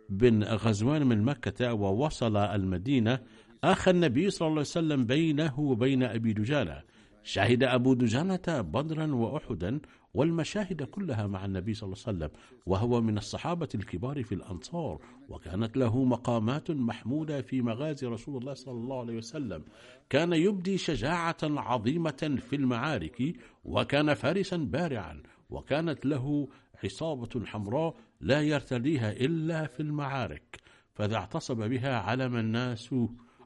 بن 0.09 0.45
غزوان 0.45 1.07
من 1.07 1.23
مكة 1.23 1.75
ووصل 1.75 2.37
المدينة 2.37 3.19
أخى 3.65 3.91
النبي 3.91 4.31
صلى 4.31 4.47
الله 4.47 4.59
عليه 4.59 4.61
وسلم 4.61 5.05
بينه 5.07 5.61
وبين 5.61 6.03
أبي 6.03 6.33
دجانة 6.33 6.83
شهد 7.23 7.63
أبو 7.63 7.95
دجانة 7.95 8.61
بدرا 8.61 9.15
وأحدا 9.15 9.81
والمشاهد 10.15 10.83
كلها 10.83 11.27
مع 11.27 11.45
النبي 11.45 11.75
صلى 11.75 11.87
الله 11.87 11.99
عليه 12.07 12.19
وسلم 12.19 12.31
وهو 12.67 13.01
من 13.01 13.19
الصحابة 13.19 13.69
الكبار 13.75 14.23
في 14.23 14.35
الأنصار. 14.35 14.99
وكانت 15.29 15.77
له 15.77 16.05
مقامات 16.05 16.71
محمودة 16.71 17.43
في 17.43 17.63
مغازي 17.63 18.07
رسول 18.07 18.37
الله 18.37 18.55
صلى 18.55 18.75
الله 18.75 19.01
عليه 19.01 19.17
وسلم. 19.17 19.65
كان 20.11 20.33
يبدي 20.33 20.79
شجاعة 20.79 21.37
عظيمة 21.43 22.39
في 22.49 22.57
المعارك 22.57 23.35
وكان 23.65 24.15
فارسا 24.15 24.57
بارعا 24.57 25.23
وكانت 25.51 26.07
له 26.07 26.49
عصابة 26.85 27.47
حمراء 27.47 27.97
لا 28.21 28.43
يرتديها 28.43 29.13
إلا 29.13 29.67
في 29.67 29.81
المعارك. 29.81 30.61
فإذا 30.95 31.17
اعتصب 31.17 31.57
بها 31.57 31.99
علم 31.99 32.37
الناس 32.37 32.93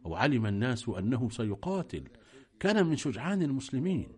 أو 0.06 0.14
علم 0.14 0.46
الناس 0.46 0.88
أنه 0.88 1.28
سيقاتل. 1.30 2.04
كان 2.60 2.86
من 2.86 2.96
شجعان 2.96 3.42
المسلمين. 3.42 4.08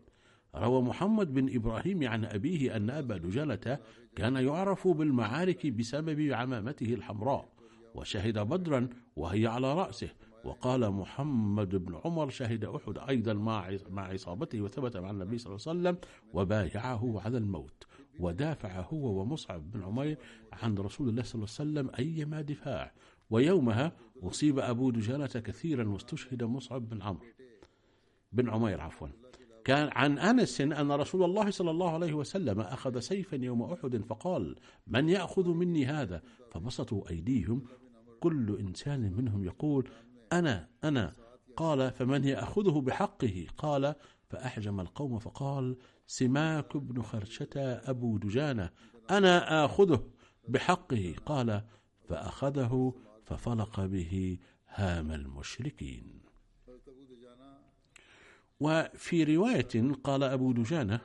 روى 0.55 0.83
محمد 0.83 1.35
بن 1.35 1.55
إبراهيم 1.55 2.09
عن 2.09 2.25
أبيه 2.25 2.77
أن 2.77 2.91
أبا 2.91 3.17
دجلة 3.17 3.79
كان 4.17 4.37
يعرف 4.37 4.89
بالمعارك 4.89 5.67
بسبب 5.67 6.33
عمامته 6.33 6.95
الحمراء 6.95 7.49
وشهد 7.95 8.39
بدرا 8.39 8.89
وهي 9.17 9.47
على 9.47 9.75
رأسه 9.75 10.09
وقال 10.45 10.91
محمد 10.91 11.77
بن 11.77 12.01
عمر 12.05 12.29
شهد 12.29 12.65
أحد 12.65 12.99
أيضا 13.09 13.33
مع 13.91 14.03
عصابته 14.05 14.61
وثبت 14.61 14.97
مع 14.97 15.11
النبي 15.11 15.39
صلى 15.39 15.57
الله 15.57 15.69
عليه 15.69 15.81
وسلم 15.81 15.99
وبايعه 16.33 17.21
على 17.21 17.39
الموت 17.39 17.87
ودافع 18.21 18.81
هو 18.81 19.21
ومصعب 19.21 19.71
بن 19.71 19.83
عمير 19.83 20.19
عن 20.53 20.75
رسول 20.79 21.09
الله 21.09 21.23
صلى 21.23 21.35
الله 21.35 21.49
عليه 21.59 21.71
وسلم 21.71 21.91
أيما 21.99 22.41
دفاع. 22.41 22.93
ويومها 23.31 23.93
أصيب 24.23 24.59
أبو 24.59 24.91
دجالة 24.91 25.27
كثيرا 25.27 25.89
واستشهد 25.89 26.43
مصعب 26.43 26.89
بن 26.89 27.03
عمرو 27.03 27.27
بن 28.33 28.51
عمير 28.51 28.81
عفوا. 28.81 29.09
كان 29.65 29.89
عن 29.93 30.19
أنس 30.19 30.61
أن 30.61 30.93
رسول 30.93 31.25
الله 31.25 31.51
صلى 31.51 31.71
الله 31.71 31.91
عليه 31.91 32.13
وسلم 32.13 32.61
أخذ 32.61 32.99
سيفا 32.99 33.37
يوم 33.37 33.63
أحد 33.63 33.97
فقال 33.97 34.57
من 34.87 35.09
يأخذ 35.09 35.49
مني 35.49 35.87
هذا؟ 35.87 36.23
فبسطوا 36.51 37.11
أيديهم. 37.11 37.63
كل 38.21 38.59
إنسان 38.61 39.13
منهم 39.13 39.45
يقول 39.45 39.89
أنا 40.33 40.69
أنا. 40.85 41.15
قال 41.57 41.91
فمن 41.91 42.25
يأخذه 42.25 42.81
بحقه؟ 42.81 43.47
قال 43.59 43.95
فأحجم 44.29 44.81
القوم 44.81 45.19
فقال 45.19 45.77
سماك 46.07 46.77
بن 46.77 47.03
خرشة 47.03 47.57
أبو 47.57 48.19
دجانة 48.19 48.71
أنا 49.11 49.65
آخذه 49.65 50.05
بحقه. 50.49 51.15
قال 51.27 51.63
فأخذه 52.09 52.95
ففلق 53.25 53.85
به 53.85 54.39
هام 54.69 55.13
المشركين. 55.13 56.20
وفي 58.61 59.37
رواية 59.37 59.93
قال 60.05 60.23
أبو 60.23 60.53
دجانة 60.53 61.01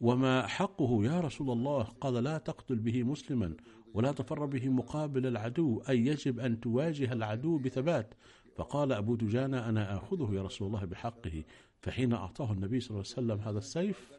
وما 0.00 0.46
حقه 0.46 1.04
يا 1.04 1.20
رسول 1.20 1.50
الله؟ 1.50 1.82
قال 1.82 2.14
لا 2.14 2.38
تقتل 2.38 2.76
به 2.76 3.02
مسلما 3.02 3.56
ولا 3.94 4.12
تفر 4.12 4.46
به 4.46 4.68
مقابل 4.68 5.26
العدو 5.26 5.82
أي 5.88 6.06
يجب 6.06 6.40
أن 6.40 6.60
تواجه 6.60 7.12
العدو 7.12 7.58
بثبات. 7.58 8.14
فقال 8.56 8.92
أبو 8.92 9.14
دجانة 9.14 9.68
أنا 9.68 9.96
آخذه 9.96 10.34
يا 10.34 10.42
رسول 10.42 10.68
الله 10.68 10.84
بحقه. 10.84 11.44
فحين 11.82 12.12
أعطاه 12.12 12.52
النبي 12.52 12.80
صلى 12.80 12.90
الله 12.90 13.04
عليه 13.16 13.26
وسلم 13.26 13.48
هذا 13.48 13.58
السيف 13.58 14.12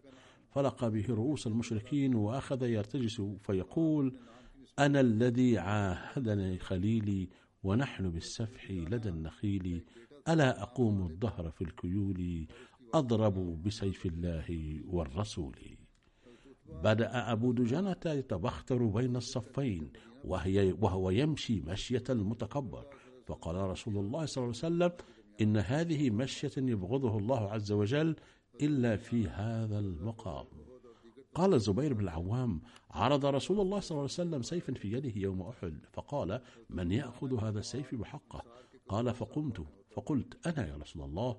فلق 0.52 0.88
به 0.88 1.06
رؤوس 1.10 1.48
المشركين 1.48 2.16
وأخذ 2.16 2.64
يرتجس 2.64 3.22
فيقول 3.44 4.14
أنا 4.80 5.00
الذي 5.00 5.58
عاهدني 5.58 6.60
خليلي 6.60 7.30
ونحن 7.64 8.10
بالسفح 8.10 8.72
لدى 8.72 9.10
النخيل 9.10 9.84
ألا 10.30 10.64
أقوم 10.64 11.04
الظهر 11.04 11.52
في 11.52 11.62
الكيول 11.64 12.48
أضرب 12.94 13.64
بسيف 13.64 14.06
الله 14.06 14.80
والرسول؟ 14.88 15.56
بدأ 16.84 17.32
أبو 17.32 17.52
دجنة 17.52 17.96
يتبختر 18.06 18.86
بين 18.86 19.16
الصفين 19.16 19.92
وهي 20.24 20.72
وهو 20.82 21.10
يمشي 21.10 21.62
مشية 21.62 22.04
المتكبر. 22.10 22.86
فقال 23.26 23.56
رسول 23.56 23.98
الله 23.98 24.26
صلى 24.26 24.44
الله 24.44 24.56
عليه 24.64 24.76
وسلم 24.76 24.92
إن 25.42 25.58
هذه 25.58 26.10
مشية 26.10 26.52
يبغضه 26.58 27.18
الله 27.18 27.52
عز 27.52 27.72
وجل 27.72 28.16
إلا 28.62 28.98
في 28.98 29.28
هذا 29.28 29.80
المقام. 29.80 30.46
قال 31.36 31.54
الزبير 31.54 31.94
بن 31.94 32.04
العوام 32.04 32.62
عرض 32.92 33.26
رسول 33.26 33.60
الله 33.60 33.80
صلى 33.80 33.92
الله 33.92 34.02
عليه 34.02 34.30
وسلم 34.30 34.42
سيفا 34.42 34.74
في 34.74 34.92
يده 34.94 35.12
يوم 35.16 35.42
أحد 35.42 35.86
فقال 35.94 36.42
من 36.70 36.92
يأخذ 36.92 37.44
هذا 37.44 37.60
السيف 37.60 37.96
بحقه؟ 37.96 38.44
قال 38.88 39.14
فقمت. 39.14 39.66
فقلت 39.98 40.48
أنا 40.48 40.68
يا 40.68 40.76
رسول 40.76 41.04
الله؟ 41.04 41.38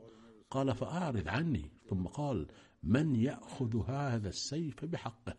قال 0.50 0.74
فأعرض 0.74 1.28
عني. 1.28 1.70
ثم 1.88 2.06
قال 2.06 2.46
من 2.82 3.16
يأخذ 3.16 3.82
هذا 3.90 4.28
السيف 4.28 4.84
بحقه؟ 4.84 5.34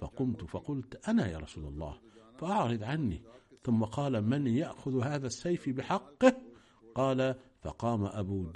فقمت 0.00 0.44
فقلت 0.44 1.08
أنا 1.08 1.30
يا 1.30 1.38
رسول 1.38 1.64
الله. 1.64 2.00
فأعرض 2.38 2.82
عني. 2.82 3.22
ثم 3.62 3.84
قال 3.84 4.24
من 4.24 4.46
يأخذ 4.46 5.02
هذا 5.02 5.26
السيف 5.26 5.68
بحقه؟ 5.68 6.36
قال 6.94 7.34
فقام 7.60 8.04
أبو 8.04 8.52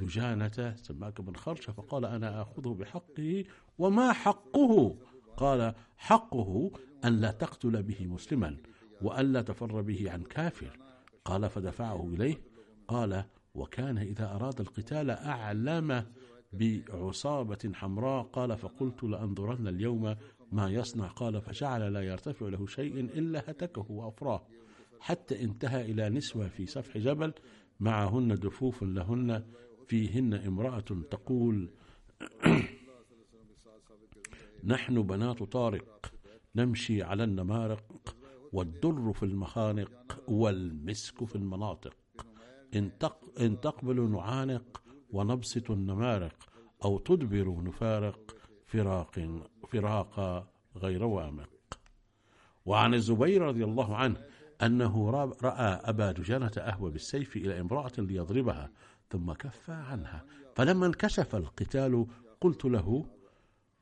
دجانة 0.00 0.74
سماك 0.76 1.20
بن 1.20 1.34
خرشة 1.34 1.72
فقال 1.72 2.04
أنا 2.04 2.42
آخذه 2.42 2.68
بحقه 2.68 3.44
وما 3.78 4.12
حقه؟ 4.12 4.98
قال 5.36 5.74
حقه 5.96 6.70
أن 7.04 7.20
لا 7.20 7.30
تقتل 7.30 7.82
به 7.82 8.06
مسلما 8.06 8.56
وأن 9.02 9.32
لا 9.32 9.42
تفر 9.42 9.80
به 9.80 10.10
عن 10.10 10.22
كافر. 10.22 10.78
قال 11.24 11.50
فدفعه 11.50 12.08
إليه. 12.08 12.40
قال 12.88 13.24
وكان 13.54 13.98
إذا 13.98 14.34
أراد 14.34 14.60
القتال 14.60 15.10
أعلم 15.10 16.04
بعصابة 16.52 17.72
حمراء 17.74 18.22
قال 18.22 18.56
فقلت 18.56 19.04
لأنظرن 19.04 19.68
اليوم 19.68 20.16
ما 20.52 20.70
يصنع. 20.70 21.06
قال 21.06 21.40
فجعل 21.40 21.92
لا 21.92 22.00
يرتفع 22.00 22.48
له 22.48 22.66
شيء 22.66 23.00
إلا 23.00 23.50
هتكه 23.50 23.86
وأفراه. 23.90 24.46
حتى 25.00 25.44
انتهى 25.44 25.90
إلى 25.90 26.08
نسوة 26.08 26.48
في 26.48 26.66
سفح 26.66 26.98
جبل 26.98 27.32
معهن 27.80 28.34
دفوف 28.34 28.82
لهن 28.82 29.44
فيهن 29.86 30.34
امرأة 30.34 30.80
تقول 31.10 31.70
نحن 34.64 35.02
بنات 35.02 35.42
طارق 35.42 36.12
نمشي 36.56 37.02
على 37.02 37.24
النمارق 37.24 38.16
والدر 38.52 39.12
في 39.12 39.22
المخانق 39.22 40.22
والمسك 40.28 41.24
في 41.24 41.36
المناطق. 41.36 41.96
إن 42.74 43.60
تقبل 43.60 44.10
نعانق 44.10 44.82
ونبسط 45.10 45.70
النمارق 45.70 46.48
أو 46.84 46.98
تدبر 46.98 47.62
نفارق 47.62 48.36
فراق 48.66 49.20
فراق 49.68 50.46
غير 50.76 51.04
وامق. 51.04 51.48
وعن 52.66 52.94
الزبير 52.94 53.42
رضي 53.42 53.64
الله 53.64 53.96
عنه 53.96 54.16
أنه 54.62 55.10
رأى 55.42 55.80
أبا 55.84 56.12
دجانة 56.12 56.52
أهوى 56.58 56.90
بالسيف 56.90 57.36
إلى 57.36 57.60
امرأة 57.60 57.92
ليضربها 57.98 58.70
ثم 59.10 59.32
كف 59.32 59.70
عنها 59.70 60.24
فلما 60.54 60.86
انكشف 60.86 61.34
القتال 61.34 62.06
قلت 62.40 62.64
له 62.64 63.06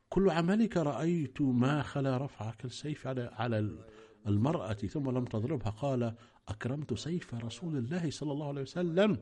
كل 0.08 0.30
عملك 0.30 0.76
رأيت 0.76 1.42
ما 1.42 1.82
خلا 1.82 2.16
رفعك 2.16 2.64
السيف 2.64 3.06
على 3.06 3.30
على 3.32 3.76
المرأة 4.26 4.72
ثم 4.72 5.10
لم 5.10 5.24
تضربها. 5.24 5.70
قال 5.70 6.14
أكرمت 6.48 6.94
سيف 6.94 7.34
رسول 7.34 7.76
الله 7.76 8.10
صلى 8.10 8.32
الله 8.32 8.48
عليه 8.48 8.62
وسلم 8.62 9.18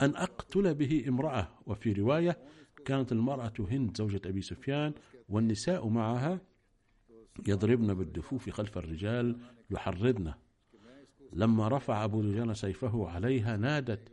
أن 0.00 0.16
أقتل 0.16 0.74
به 0.74 1.04
امرأة. 1.08 1.48
وفي 1.66 1.92
رواية 1.92 2.38
كانت 2.84 3.12
المرأة 3.12 3.52
هند 3.58 3.96
زوجة 3.96 4.20
أبي 4.26 4.42
سفيان 4.42 4.92
والنساء 5.28 5.88
معها 5.88 6.40
يضربن 7.48 7.94
بالدفوف 7.94 8.50
خلف 8.50 8.78
الرجال 8.78 9.36
يحرضن. 9.70 10.32
لما 11.32 11.68
رفع 11.68 12.04
أبو 12.04 12.22
دجان 12.22 12.54
سيفه 12.54 13.08
عليها 13.08 13.56
نادت 13.56 14.08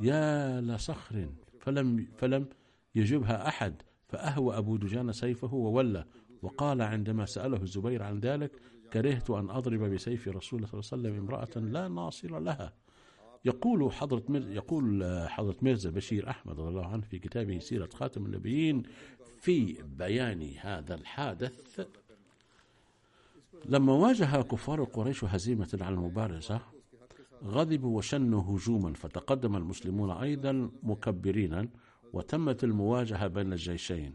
يا 0.00 0.60
لصخر. 0.60 1.28
فلم, 1.60 2.06
فلم 2.18 2.48
يجبها 2.94 3.48
أحد 3.48 3.82
فأهوى 4.08 4.58
أبو 4.58 4.76
دجان 4.76 5.12
سيفه 5.12 5.54
وولى. 5.54 6.04
وقال 6.42 6.82
عندما 6.82 7.26
سأله 7.26 7.62
الزبير 7.62 8.02
عن 8.02 8.20
ذلك 8.20 8.52
كرهت 8.92 9.30
أن 9.30 9.50
أضرب 9.50 9.80
بسيف 9.82 10.28
رسول 10.28 10.58
الله 10.58 10.68
صلى 10.68 10.80
الله 10.80 10.92
عليه 10.92 11.18
وسلم 11.18 11.18
امرأة 11.18 11.70
لا 11.72 11.88
ناصر 11.88 12.38
لها. 12.38 12.72
يقول 13.44 13.92
حضرة 13.92 14.22
مر... 14.28 14.48
يقول 14.48 15.04
حضرة 15.28 15.56
ميرزا 15.62 15.90
بشير 15.90 16.30
أحمد 16.30 16.60
رضي 16.60 16.68
الله 16.68 16.86
عنه 16.86 17.02
في 17.02 17.18
كتابه 17.18 17.58
سيرة 17.58 17.88
خاتم 17.94 18.26
النبيين 18.26 18.82
في 19.40 19.82
بيان 19.98 20.54
هذا 20.60 20.94
الحادث 20.94 21.80
لما 23.64 23.92
واجه 23.92 24.42
كفار 24.42 24.84
قريش 24.84 25.24
هزيمة 25.24 25.78
على 25.80 25.94
المبارزة 25.94 26.60
غضبوا 27.44 27.96
وشنوا 27.98 28.42
هجوما 28.42 28.92
فتقدم 28.92 29.56
المسلمون 29.56 30.10
أيضا 30.10 30.70
مكبرين 30.82 31.68
وتمت 32.12 32.64
المواجهة 32.64 33.26
بين 33.26 33.52
الجيشين 33.52 34.12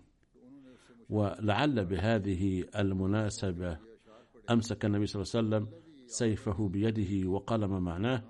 ولعل 1.10 1.86
بهذه 1.86 2.66
المناسبة 2.76 3.78
أمسك 4.49 4.86
النبي 4.86 5.05
صلى 5.05 5.21
الله 5.21 5.31
عليه 5.36 5.65
وسلم 5.65 5.81
سيفه 6.07 6.67
بيده 6.69 7.29
وقال 7.29 7.65
ما 7.65 7.79
معناه 7.79 8.23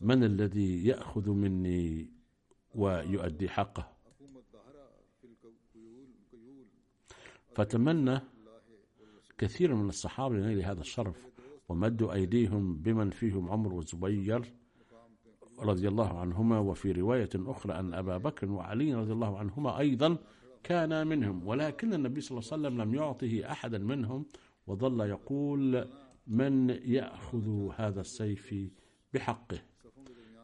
من 0.00 0.24
الذي 0.24 0.86
يأخذ 0.86 1.30
مني 1.30 2.10
ويؤدي 2.74 3.48
حقه؟ 3.48 3.92
فتمنى 7.54 8.20
كثير 9.38 9.74
من 9.74 9.88
الصحابة 9.88 10.34
لنيل 10.36 10.62
هذا 10.64 10.80
الشرف 10.80 11.26
ومدوا 11.68 12.12
أيديهم 12.12 12.76
بمن 12.76 13.10
فيهم 13.10 13.50
عمر 13.50 13.74
والزبير 13.74 14.52
رضي 15.58 15.88
الله 15.88 16.18
عنهما 16.18 16.58
وفي 16.58 16.92
رواية 16.92 17.28
أخرى 17.36 17.72
أن 17.72 17.94
أبا 17.94 18.16
بكر 18.16 18.50
وعلي 18.50 18.94
رضي 18.94 19.12
الله 19.12 19.38
عنهما 19.38 19.78
أيضا 19.78 20.18
كان 20.62 21.06
منهم 21.06 21.46
ولكن 21.46 21.94
النبي 21.94 22.20
صلى 22.20 22.38
الله 22.38 22.52
عليه 22.52 22.62
وسلم 22.62 22.82
لم 22.82 22.94
يعطه 22.94 23.52
أحدا 23.52 23.78
منهم 23.78 24.26
وظل 24.66 25.00
يقول 25.00 25.88
من 26.26 26.70
يأخذ 26.70 27.68
هذا 27.76 28.00
السيف 28.00 28.54
بحقه. 29.14 29.58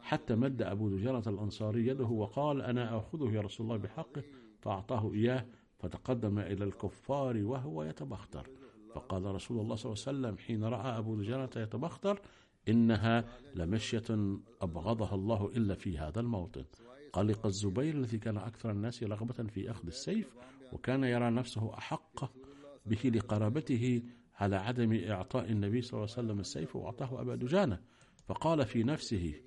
حتى 0.01 0.35
مد 0.35 0.61
أبو 0.61 0.89
دجانة 0.89 1.23
الأنصاري 1.27 1.87
يده 1.87 2.05
وقال 2.05 2.61
أنا 2.61 2.97
أخذه 2.97 3.31
يا 3.31 3.41
رسول 3.41 3.65
الله 3.65 3.77
بحقه 3.77 4.23
فأعطاه 4.61 5.13
إياه 5.13 5.45
فتقدم 5.79 6.39
إلى 6.39 6.63
الكفار 6.63 7.37
وهو 7.43 7.83
يتبختر. 7.83 8.47
فقال 8.93 9.25
رسول 9.25 9.59
الله 9.59 9.75
صلى 9.75 9.93
الله 9.93 10.03
عليه 10.07 10.17
وسلم 10.19 10.37
حين 10.37 10.63
رأى 10.63 10.97
أبو 10.97 11.15
دجانة 11.15 11.49
يتبختر 11.57 12.21
إنها 12.69 13.25
لمشية 13.55 14.37
أبغضها 14.61 15.15
الله 15.15 15.51
إلا 15.55 15.75
في 15.75 15.97
هذا 15.97 16.19
الموطن. 16.19 16.65
قلق 17.13 17.45
الزبير 17.45 17.95
الذي 17.95 18.17
كان 18.17 18.37
أكثر 18.37 18.71
الناس 18.71 19.03
رغبة 19.03 19.43
في 19.43 19.71
أخذ 19.71 19.87
السيف 19.87 20.35
وكان 20.73 21.03
يرى 21.03 21.29
نفسه 21.29 21.77
أحق 21.77 22.31
به 22.87 23.09
لقرابته 23.09 24.03
على 24.35 24.55
عدم 24.55 24.93
إعطاء 25.09 25.51
النبي 25.51 25.81
صلى 25.81 25.93
الله 25.93 26.13
عليه 26.13 26.27
وسلم 26.27 26.39
السيف 26.39 26.75
وأعطاه 26.75 27.21
أبا 27.21 27.35
دجانة. 27.35 27.81
فقال 28.27 28.65
في 28.65 28.83
نفسه 28.83 29.41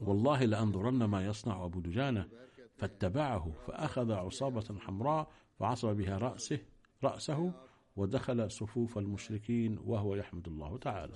والله 0.00 0.44
لأنظرن 0.44 1.04
ما 1.04 1.26
يصنع 1.26 1.64
أبو 1.64 1.80
دجانة. 1.80 2.28
فاتبعه 2.76 3.52
فأخذ 3.66 4.12
عصابة 4.12 4.78
حمراء 4.78 5.32
فعصب 5.58 5.88
بها 5.96 6.18
رأسه 6.18 6.58
رأسه 7.04 7.52
ودخل 7.96 8.50
صفوف 8.50 8.98
المشركين 8.98 9.78
وهو 9.78 10.14
يحمد 10.14 10.48
الله 10.48 10.78
تعالى. 10.78 11.14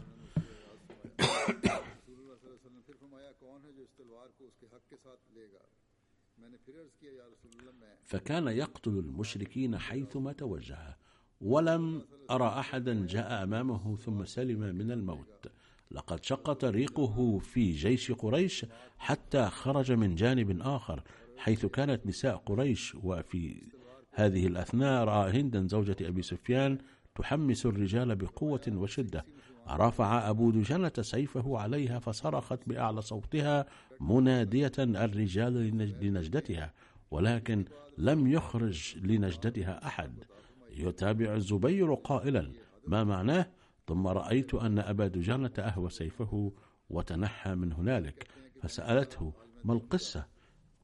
فكان 8.05 8.49
يقتل 8.49 8.91
المشركين 8.91 9.79
حيثما 9.79 10.33
توجه 10.33 10.99
ولم 11.41 12.05
أرى 12.31 12.49
أحدا 12.49 13.07
جاء 13.07 13.43
أمامه 13.43 13.97
ثم 13.97 14.25
سلم 14.25 14.61
من 14.61 14.91
الموت. 14.91 15.47
لقد 15.91 16.25
شق 16.25 16.53
طريقه 16.53 17.39
في 17.39 17.73
جيش 17.73 18.13
قريش 18.13 18.67
حتى 18.99 19.47
خرج 19.47 19.93
من 19.93 20.15
جانب 20.15 20.61
آخر 20.61 21.03
حيث 21.37 21.67
كانت 21.67 22.07
نساء 22.07 22.37
قريش 22.37 22.95
وفي 22.95 23.73
هذه 24.13 24.47
الأثناء 24.47 25.05
رأى 25.05 25.41
هندا 25.41 25.67
زوجة 25.67 25.97
أبي 26.01 26.23
سفيان 26.23 26.79
تحمس 27.15 27.67
الرجال 27.67 28.17
بقوة 28.17 28.61
وشدة. 28.69 29.25
رفع 29.71 30.31
أبو 30.31 30.51
دجنة 30.51 30.93
سيفه 31.01 31.59
عليها 31.59 31.99
فصرخت 31.99 32.59
بأعلى 32.67 33.03
صوتها 33.03 33.67
منادية 34.01 34.73
الرجال 34.79 35.55
لنجدتها 36.01 36.73
ولكن 37.11 37.65
لم 37.99 38.27
يخرج 38.27 38.97
لنجدتها 38.99 39.87
أحد. 39.87 40.25
يتابع 40.71 41.35
الزبير 41.35 41.95
قائلا 41.95 42.53
ما 42.87 43.05
معناه؟ 43.05 43.47
ثم 43.87 44.07
رأيت 44.07 44.55
أن 44.55 44.79
أبا 44.79 45.07
دجانة 45.07 45.53
أهوى 45.59 45.91
سيفه 45.91 46.53
وتنحى 46.91 47.55
من 47.55 47.73
هنالك 47.73 48.27
فسألته 48.63 49.33
ما 49.65 49.73
القصة؟ 49.75 50.27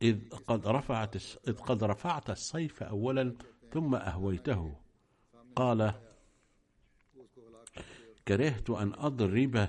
إذ 0.02 0.28
قد 0.28 0.66
رفعت 0.66 1.16
إذ 1.48 1.56
قد 1.56 1.84
رفعت 1.84 2.30
السيف 2.30 2.82
أولا 2.82 3.34
ثم 3.72 3.94
أهويته. 3.94 4.74
قال 5.56 5.94
كرهت 8.28 8.70
أن 8.70 8.92
أضرب 8.94 9.68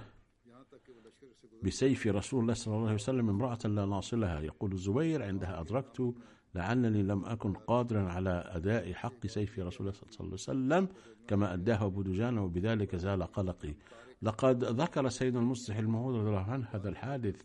بسيف 1.64 2.08
رسول 2.08 2.42
الله 2.42 2.54
صلى 2.54 2.74
الله 2.74 2.86
عليه 2.86 2.96
وسلم 2.96 3.30
امرأة 3.30 3.60
لا 3.66 3.86
ناصلها 3.86 4.40
يقول 4.42 4.72
الزبير 4.72 5.24
عندها 5.24 5.62
أدركت 5.62 6.14
لعلني 6.56 7.04
لم 7.04 7.26
أكن 7.26 7.54
قادرا 7.54 8.02
على 8.02 8.44
أداء 8.48 8.94
حق 8.94 9.28
سيف 9.28 9.60
رسول 9.60 9.88
الله 9.88 10.00
صلى 10.00 10.10
الله 10.20 10.24
عليه 10.24 10.34
وسلم 10.34 10.88
كما 11.28 11.54
أداه 11.54 11.86
أبو 11.86 12.02
دجان 12.02 12.38
وبذلك 12.38 12.96
زال 12.96 13.24
قلقي. 13.24 13.74
لقد 14.22 14.64
ذكر 14.64 15.10
سيدنا 15.10 15.40
المصلح 15.40 15.78
الموعود 15.78 16.16
رضي 16.16 16.30
الله 16.30 16.52
عنه 16.52 16.68
هذا 16.72 16.90
الحادث 16.90 17.42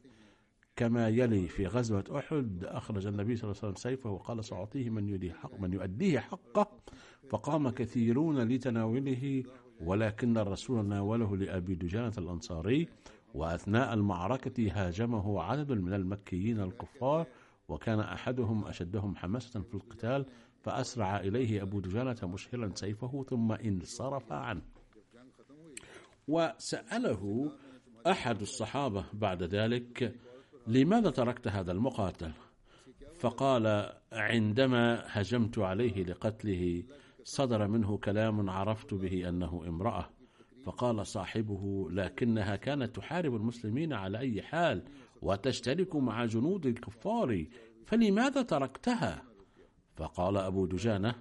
كما 0.77 1.09
يلي 1.09 1.49
في 1.49 1.67
غزوة 1.67 2.05
أحد. 2.17 2.65
أخرج 2.65 3.07
النبي 3.07 3.37
صلى 3.37 3.45
الله 3.51 3.61
عليه 3.63 3.73
وسلم 3.73 3.75
سيفه 3.75 4.11
وقال 4.11 4.45
سأعطيه 4.45 4.91
من 4.91 5.09
يؤديه 5.09 5.33
حق 5.33 5.61
من 5.61 5.73
يؤديه 5.73 6.19
حقه 6.19 6.81
فقام 7.31 7.71
كثيرون 7.71 8.49
لتناوله 8.49 9.43
ولكن 9.81 10.39
الرسول 10.39 10.87
ناوله 10.87 11.37
لأبي 11.37 11.75
دجانة 11.75 12.13
الأنصاري 12.19 12.89
وأثناء 13.35 13.95
المعركة 13.95 14.71
هاجمه 14.73 15.43
عدد 15.43 15.73
من 15.73 15.95
المكيين 15.95 16.61
الكفار 16.61 17.27
وكان 17.69 18.01
أحدهم 18.01 18.65
أشدهم 18.65 19.17
حماسة 19.17 19.61
في 19.61 19.75
القتال 19.75 20.27
فأسرع 20.63 21.21
إليه 21.21 21.63
أبو 21.63 21.81
دجانة 21.81 22.17
مشهلا 22.23 22.71
سيفه 22.75 23.25
ثم 23.29 23.53
انصرف 23.53 24.33
عنه. 24.33 24.63
وسأله 26.29 27.53
أحد 28.07 28.41
الصحابة 28.41 29.05
بعد 29.13 29.43
ذلك 29.43 30.15
لماذا 30.67 31.11
تركت 31.11 31.49
هذا 31.49 31.73
المقاتل؟ 31.73 32.33
فقال 33.21 33.93
عندما 34.13 35.03
هجمت 35.07 35.59
عليه 35.59 36.05
لقتله 36.05 36.83
صدر 37.25 37.69
منه 37.69 37.99
كلام 37.99 38.51
عرفت 38.51 38.95
به 38.95 39.29
أنه 39.29 39.65
امرأة 39.69 40.11
فقال 40.65 41.07
صاحبه 41.07 41.91
لكنها 41.91 42.57
كانت 42.57 42.97
تحارب 42.97 43.35
المسلمين 43.35 43.93
على 43.93 44.19
أي 44.19 44.43
حال 44.43 44.85
وتشترك 45.23 45.97
مع 45.97 46.25
جنود 46.25 46.67
الكفار 46.67 47.47
فلماذا 47.87 48.43
تركتها؟ 48.43 49.23
فقال 49.97 50.37
أبو 50.37 50.67
دجانة 50.67 51.15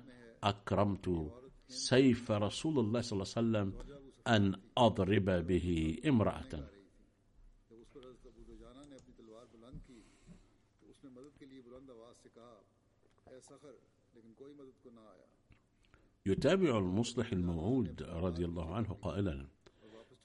أكرمت 0.44 1.32
سيف 1.68 2.32
رسول 2.32 2.80
الله 2.80 3.02
صلى 3.02 3.24
الله 3.24 3.34
عليه 3.38 3.70
وسلم 3.70 3.74
أن 4.28 4.56
أضرب 4.78 5.48
به 5.48 5.98
امرأة. 6.08 6.79
يتابع 16.30 16.78
المصلح 16.78 17.32
الموعود 17.32 18.04
رضي 18.04 18.46
الله 18.46 18.76
عنه 18.76 18.94
قائلا 18.94 19.48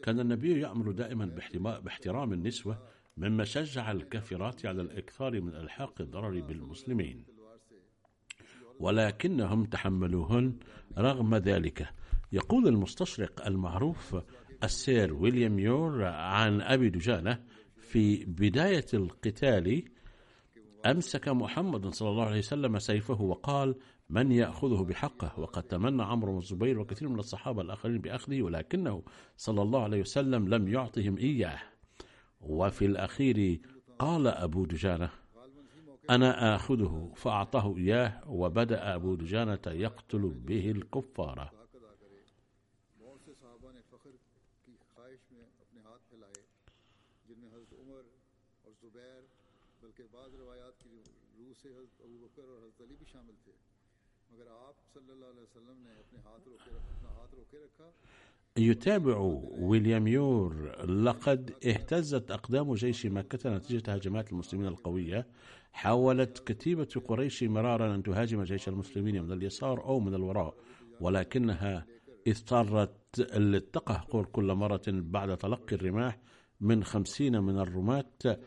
كان 0.03 0.21
النبي 0.21 0.61
يأمر 0.61 0.91
دائما 0.91 1.27
باحترام 1.85 2.33
النسوة 2.33 2.79
مما 3.17 3.45
شجع 3.45 3.91
الكافرات 3.93 4.67
على 4.67 4.83
الإكثار 4.83 5.41
من 5.41 5.55
إلحاق 5.55 6.01
الضرر 6.01 6.41
بالمسلمين. 6.41 7.25
ولكنهم 8.81 9.65
تحملوهن 9.65 10.59
رغم 10.99 11.35
ذلك. 11.35 11.89
يقول 12.33 12.69
المستشرق 12.69 13.47
المعروف 13.47 14.17
السير 14.65 15.15
ويليام 15.15 15.59
يور 15.59 16.05
عن 16.05 16.61
أبي 16.61 16.91
دجانة 16.91 17.45
في 17.77 18.25
بداية 18.25 18.87
القتال 18.95 19.85
أمسك 20.87 21.29
محمد 21.29 21.87
صلى 21.87 22.09
الله 22.09 22.25
عليه 22.25 22.39
وسلم 22.39 22.79
سيفه 22.79 23.23
وقال 23.23 23.75
من 24.11 24.33
يأخذه 24.33 24.83
بحقه. 24.83 25.41
وقد 25.41 25.63
تمنى 25.63 26.03
عمرو 26.03 26.33
بن 26.33 26.39
الزبير 26.39 26.79
وكثير 26.79 27.09
من 27.09 27.19
الصحابة 27.19 27.63
الآخرين 27.63 28.01
بأخذه 28.01 28.43
ولكنه 28.43 29.03
صلى 29.37 29.63
الله 29.63 29.83
عليه 29.83 30.01
وسلم 30.01 30.49
لم 30.49 30.69
يعطهم 30.69 31.19
إياه. 31.19 31.59
وفي 32.41 32.85
الأخير 32.87 33.61
قال 33.99 34.27
أبو 34.27 34.67
دجانة 34.67 35.09
أنا 36.11 36.57
آخذه 36.57 37.13
فأعطاه 37.17 37.77
إياه 37.77 38.31
وبدأ 38.31 38.95
أبو 38.95 39.17
دجانة 39.17 39.65
يقتل 39.67 40.23
به 40.29 40.71
الكفارة 40.71 41.45
بلکہ 49.81 50.03
بعض 50.11 50.35
روایات 50.35 50.79
کی 50.79 51.03
روح 51.39 51.53
سے 51.63 51.69
حضرت 51.69 52.01
ابو 52.01 52.19
بکر 52.19 52.43
اور 52.43 52.59
حضرت 52.59 52.81
علی 52.81 52.95
بھی 52.99 53.07
شامل 53.13 53.35
تھے۔ 53.45 53.74
يتابع 58.57 59.17
ويليام 59.59 60.07
يور 60.07 60.85
لقد 60.87 61.55
اهتزت 61.67 62.31
أقدام 62.31 62.75
جيش 62.75 63.07
مكة 63.07 63.57
نتيجة 63.57 63.93
هجمات 63.95 64.33
المسلمين 64.33 64.67
القوية. 64.67 65.27
حاولت 65.73 66.39
كتيبة 66.39 66.89
قريش 67.09 67.43
مرارا 67.43 67.95
أن 67.95 68.03
تهاجم 68.03 68.43
جيش 68.43 68.69
المسلمين 68.69 69.23
من 69.23 69.33
اليسار 69.33 69.85
أو 69.85 70.01
من 70.01 70.15
الوراء 70.15 70.55
ولكنها 71.01 71.87
اضطرت 72.29 73.21
للتقهقر 73.37 74.25
كل 74.25 74.55
مرة 74.55 74.83
بعد 74.89 75.37
تلقي 75.37 75.77
الرماح 75.77 76.19
من 76.61 76.85
خمسين 76.85 77.43
من 77.43 77.59
الرماة 77.59 78.39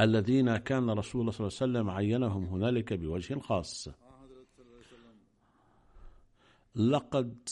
الذين 0.00 0.56
كان 0.56 0.90
رسول 0.90 1.20
الله 1.20 1.32
صلى 1.32 1.46
الله 1.46 1.58
عليه 1.60 1.72
وسلم 1.72 1.90
عينهم 1.90 2.44
هنالك 2.44 2.92
بوجه 2.92 3.38
خاص. 3.40 3.88
لقد 6.76 7.48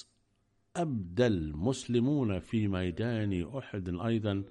أبدى 0.76 1.26
المسلمون 1.26 2.38
في 2.38 2.68
ميدان 2.68 3.46
أحد 3.58 3.88
أيضا 4.06 4.44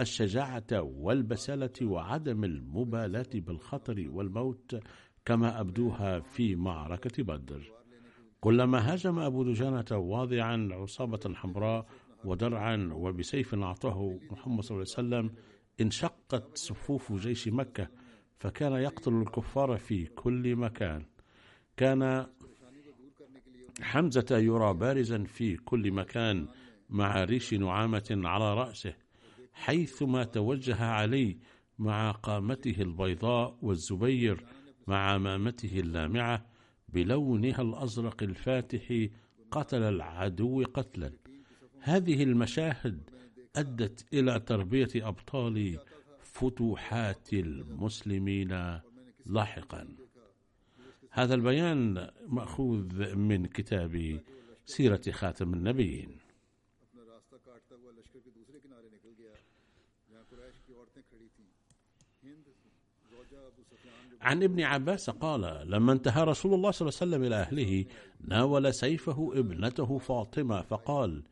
الشجاعة 0.00 0.66
والبسالة 0.82 1.72
وعدم 1.82 2.44
المبالاة 2.44 3.26
بالخطر 3.34 4.04
والموت 4.08 4.80
كما 5.24 5.60
أبدوها 5.60 6.20
في 6.20 6.56
معركة 6.56 7.22
بدر. 7.22 7.72
كلما 8.40 8.92
هاجم 8.92 9.18
أبو 9.18 9.42
دجانة 9.44 9.84
واضعا 9.92 10.68
عصابة 10.72 11.34
حمراء 11.34 11.86
ودرعا 12.24 12.90
وبسيف 12.92 13.54
أعطاه 13.54 14.18
محمد 14.30 14.62
صلى 14.62 14.76
الله 14.76 14.86
عليه 14.98 15.26
وسلم 15.28 15.42
انشقت 15.80 16.58
صفوف 16.58 17.12
جيش 17.12 17.48
مكة 17.48 17.88
فكان 18.38 18.72
يقتل 18.72 19.14
الكفار 19.14 19.76
في 19.76 20.06
كل 20.06 20.56
مكان. 20.56 21.06
كان 21.76 22.26
حمزة 23.82 24.38
يرى 24.38 24.74
بارزا 24.74 25.24
في 25.24 25.56
كل 25.56 25.90
مكان 25.90 26.48
مع 26.90 27.24
ريش 27.24 27.54
نعامة 27.54 28.20
على 28.24 28.54
رأسه 28.54 28.94
حيثما 29.52 30.24
توجه 30.24 30.84
علي 30.84 31.38
مع 31.78 32.10
قامته 32.10 32.82
البيضاء 32.82 33.58
والزبير 33.62 34.44
مع 34.86 34.96
عمامته 34.96 35.80
اللامعة 35.80 36.46
بلونها 36.88 37.62
الأزرق 37.62 38.22
الفاتح 38.22 39.06
قتل 39.50 39.82
العدو 39.82 40.64
قتلا. 40.74 41.12
هذه 41.80 42.22
المشاهد 42.22 43.10
أدت 43.56 44.14
إلى 44.14 44.40
تربية 44.40 44.88
أبطال 44.96 45.78
فتوحات 46.20 47.32
المسلمين 47.32 48.80
لاحقا. 49.26 49.88
هذا 51.10 51.34
البيان 51.34 52.10
مأخوذ 52.28 53.14
من 53.14 53.46
كتاب 53.46 54.20
سيرة 54.64 55.00
خاتم 55.10 55.54
النبيين. 55.54 56.18
عن 64.20 64.42
ابن 64.42 64.60
عباس 64.60 65.10
قال 65.10 65.70
لما 65.70 65.92
انتهى 65.92 66.24
رسول 66.24 66.54
الله 66.54 66.70
صلى 66.70 66.88
الله 66.88 66.98
عليه 67.00 67.10
وسلم 67.10 67.24
إلى 67.24 67.36
أهله 67.36 67.84
ناول 68.20 68.74
سيفه 68.74 69.32
ابنته 69.34 69.98
فاطمة 69.98 70.62
فقال 70.62 71.22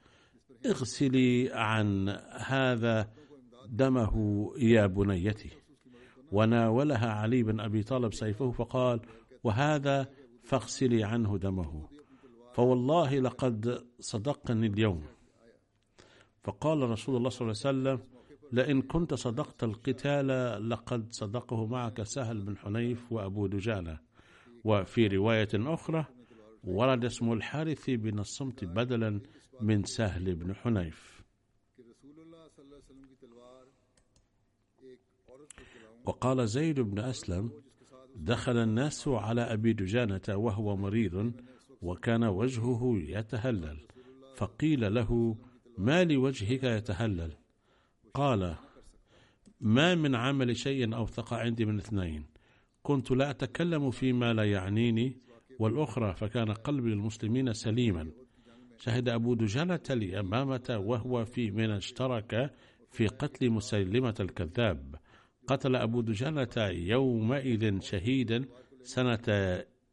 اغسلي 0.67 1.51
عن 1.53 2.09
هذا 2.31 3.11
دمه 3.69 4.15
يا 4.59 4.87
بنيتي. 4.87 5.51
وناولها 6.33 7.11
علي 7.13 7.43
بن 7.43 7.61
أبي 7.61 7.83
طالب 7.83 8.15
سيفه 8.15 8.51
فقال 8.51 9.01
وهذا 9.45 10.11
فاغسلي 10.43 11.05
عنه 11.05 11.39
دمه. 11.39 11.89
فوالله 12.55 13.19
لقد 13.19 13.87
صدقني 14.01 14.67
اليوم. 14.67 15.07
فقال 16.43 16.91
رسول 16.91 17.17
الله 17.17 17.29
صلى 17.31 17.41
الله 17.41 17.61
عليه 17.65 17.99
وسلم 17.99 18.19
لئن 18.53 18.83
كنت 18.83 19.15
صدقت 19.15 19.65
القتال 19.65 20.29
لقد 20.69 21.13
صدقه 21.13 21.67
معك 21.67 22.03
سهل 22.03 22.43
بن 22.43 22.57
حنيف 22.57 23.13
وأبو 23.13 23.47
دجانة. 23.47 23.99
وفي 24.65 25.07
رواية 25.07 25.49
أخرى 25.55 26.05
ورد 26.65 27.05
اسم 27.05 27.33
الحارث 27.33 27.91
بن 27.91 28.19
الصمت 28.19 28.65
بدلا 28.65 29.21
من 29.61 29.85
سهل 29.85 30.35
بن 30.35 30.55
حنيف. 30.55 31.23
وقال 36.05 36.49
زيد 36.49 36.81
بن 36.81 36.99
أسلم 36.99 37.68
دخل 38.19 38.57
الناس 38.57 39.09
على 39.09 39.41
أبي 39.41 39.73
دجانة 39.73 40.21
وهو 40.29 40.77
مريض 40.77 41.33
وكان 41.83 42.25
وجهه 42.25 42.95
يتهلل 42.97 43.79
فقيل 44.37 44.95
له 44.95 45.37
ما 45.79 46.05
لوجهك 46.05 46.65
يتهلل؟ 46.65 47.33
قال 48.15 48.55
ما 49.61 49.95
من 49.95 50.15
عمل 50.15 50.57
شيء 50.57 50.95
أوثق 50.95 51.35
عندي 51.35 51.65
من 51.65 51.79
اثنين 51.79 52.27
كنت 52.83 53.11
لا 53.11 53.31
أتكلم 53.31 53.91
فيما 53.91 54.33
لا 54.33 54.45
يعنيني 54.45 55.17
والأخرى 55.59 56.15
فكان 56.15 56.51
قلبي 56.51 56.89
للمسلمين 56.91 57.53
سليما. 57.53 58.11
شهد 58.79 59.09
أبو 59.09 59.35
دجانة 59.35 59.81
اليمامة 59.91 60.83
وهو 60.87 61.25
في 61.25 61.51
من 61.51 61.71
اشترك 61.71 62.55
في 62.91 63.07
قتل 63.07 63.51
مسيلمة 63.51 64.15
الكذاب. 64.21 64.97
قتل 65.49 65.77
أبو 65.77 66.01
دجانة 66.01 66.57
يومئذ 66.67 67.81
شهيدا 67.81 68.45
سنة 68.83 69.25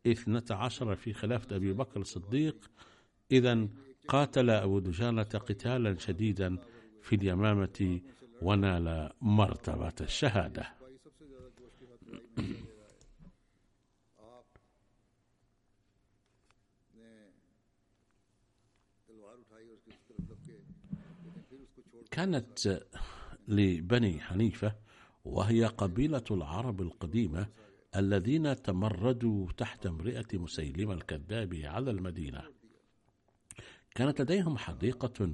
12 0.08 0.96
في 0.96 1.14
خلافة 1.14 1.56
أبي 1.56 1.74
بكر 1.74 2.00
الصديق. 2.00 2.72
إذا 3.32 3.68
قاتل 4.08 4.50
أبو 4.50 4.80
دجانة 4.80 5.24
قتالا 5.24 5.98
شديدا 5.98 6.58
في 7.02 7.16
اليمامة 7.16 8.00
ونال 8.42 9.12
مرتبة 9.22 9.94
الشهادة. 10.02 10.74
كانت 22.12 22.82
لبني 23.48 24.20
حنيفة 24.20 24.85
وهي 25.26 25.66
قبيلة 25.66 26.24
العرب 26.32 26.82
القديمة 26.82 27.48
الذين 27.96 28.62
تمردوا 28.62 29.48
تحت 29.58 29.86
امرئة 29.86 30.26
مسيلمة 30.34 30.94
الكذاب 30.94 31.54
على 31.64 31.92
المدينة. 31.92 32.42
كانت 33.96 34.22
لديهم 34.22 34.58
حديقة 34.58 35.32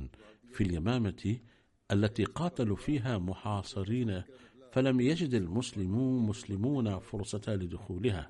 في 0.52 0.64
اليمامة 0.64 1.38
التي 1.92 2.24
قاتلوا 2.24 2.76
فيها 2.76 3.18
محاصرين 3.18 4.24
فلم 4.72 5.00
يجد 5.00 5.34
المسلمون 5.34 6.28
مسلمون 6.28 7.00
فرصة 7.00 7.42
لدخولها. 7.48 8.30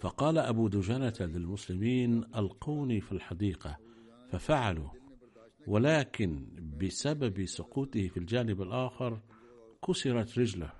فقال 0.00 0.38
أبو 0.38 0.68
دجانة 0.68 1.14
للمسلمين 1.20 2.24
ألقوني 2.36 3.00
في 3.00 3.12
الحديقة. 3.12 3.76
ففعلوا 4.30 4.88
ولكن 5.66 6.46
بسبب 6.80 7.44
سقوطه 7.44 8.08
في 8.08 8.16
الجانب 8.16 8.62
الآخر 8.62 9.20
كسرت 9.86 10.38
رجله 10.38 10.72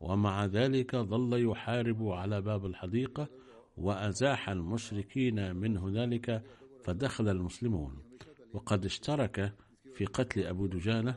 ومع 0.00 0.44
ذلك 0.44 0.96
ظل 0.96 1.50
يحارب 1.50 2.08
على 2.08 2.40
باب 2.40 2.66
الحديقة 2.66 3.28
وأزاح 3.76 4.48
المشركين 4.48 5.56
من 5.56 5.76
هنالك 5.76 6.42
فدخل 6.84 7.28
المسلمون. 7.28 7.98
وقد 8.52 8.84
اشترك 8.84 9.52
في 9.94 10.04
قتل 10.04 10.46
أبو 10.46 10.66
دجانة 10.66 11.14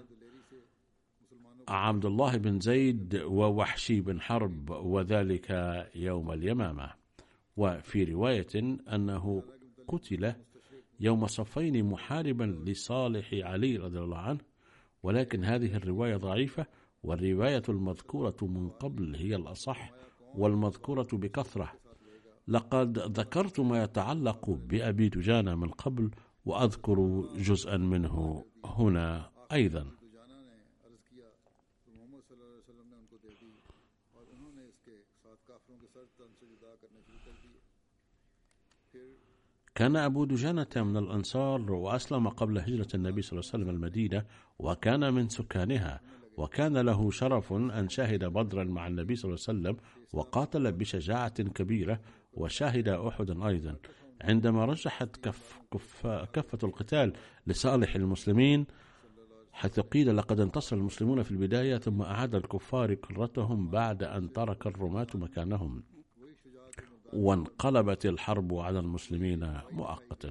عبد 1.68 2.06
الله 2.06 2.38
بن 2.38 2.60
زيد 2.60 3.16
ووحشي 3.16 4.02
بن 4.02 4.22
حرب 4.22 4.70
وذلك 4.70 5.50
يوم 5.96 6.32
اليمامة. 6.32 6.92
وفي 7.58 8.04
رواية 8.04 8.78
أنه 8.94 9.44
قتل 9.88 10.34
يوم 11.00 11.28
صفين 11.28 11.86
محاربا 11.86 12.44
لصالح 12.66 13.34
علي 13.34 13.78
رضي 13.78 14.00
الله 14.00 14.18
عنه 14.18 14.40
ولكن 15.04 15.44
هذه 15.44 15.76
الرواية 15.76 16.18
ضعيفة 16.18 16.66
والرواية 17.04 17.64
المذكورة 17.70 18.36
من 18.42 18.70
قبل 18.70 19.16
هي 19.16 19.36
الأصح 19.36 19.92
والمذكورة 20.36 21.08
بكثرة. 21.14 21.74
لقد 22.48 23.00
ذكرت 23.20 23.60
ما 23.60 23.84
يتعلق 23.84 24.50
بأبي 24.50 25.10
دجانة 25.10 25.56
من 25.56 25.70
قبل 25.70 26.12
وأذكر 26.46 27.28
جزءا 27.36 27.78
منه 27.78 28.46
هنا 28.66 29.32
أيضا. 29.52 29.92
كان 39.76 39.96
أبو 39.96 40.26
دجانة 40.26 40.68
من 40.76 40.98
الأنصار 40.98 41.72
وأسلم 41.72 42.30
قبل 42.30 42.60
هجرة 42.60 42.88
النبي 42.96 43.22
صلى 43.22 43.40
الله 43.40 43.50
عليه 43.54 43.64
وسلم 43.64 43.70
المدينة 43.76 44.26
وكان 44.60 45.14
من 45.14 45.30
سكانها 45.30 46.02
وكان 46.42 46.78
له 46.78 47.12
شرف 47.12 47.54
أن 47.54 47.90
شهد 47.90 48.26
بدرا 48.26 48.64
مع 48.64 48.88
النبي 48.88 49.16
صلى 49.16 49.30
الله 49.30 49.44
عليه 49.48 49.60
وسلم 49.60 49.78
وقاتل 50.14 50.72
بشجاعة 50.72 51.44
كبيرة 51.44 52.02
وشهد 52.34 52.88
أحدا 52.88 53.48
أيضا. 53.48 53.76
عندما 54.22 54.66
رجحت 54.66 55.16
كف 55.16 55.60
كف 55.72 56.08
كفة 56.08 56.60
القتال 56.64 57.14
لصالح 57.48 57.96
المسلمين 57.96 58.66
حيث 59.54 59.80
قيل 59.80 60.18
لقد 60.18 60.40
انتصر 60.40 60.76
المسلمون 60.76 61.24
في 61.24 61.32
البداية 61.32 61.78
ثم 61.78 62.02
أعاد 62.02 62.36
الكفار 62.36 62.94
كرتهم 62.94 63.70
بعد 63.70 64.04
أن 64.04 64.34
ترك 64.34 64.68
الرماة 64.68 65.08
مكانهم. 65.16 65.84
وانقلبت 67.14 68.06
الحرب 68.06 68.54
على 68.54 68.80
المسلمين 68.80 69.58
مؤقتا. 69.72 70.30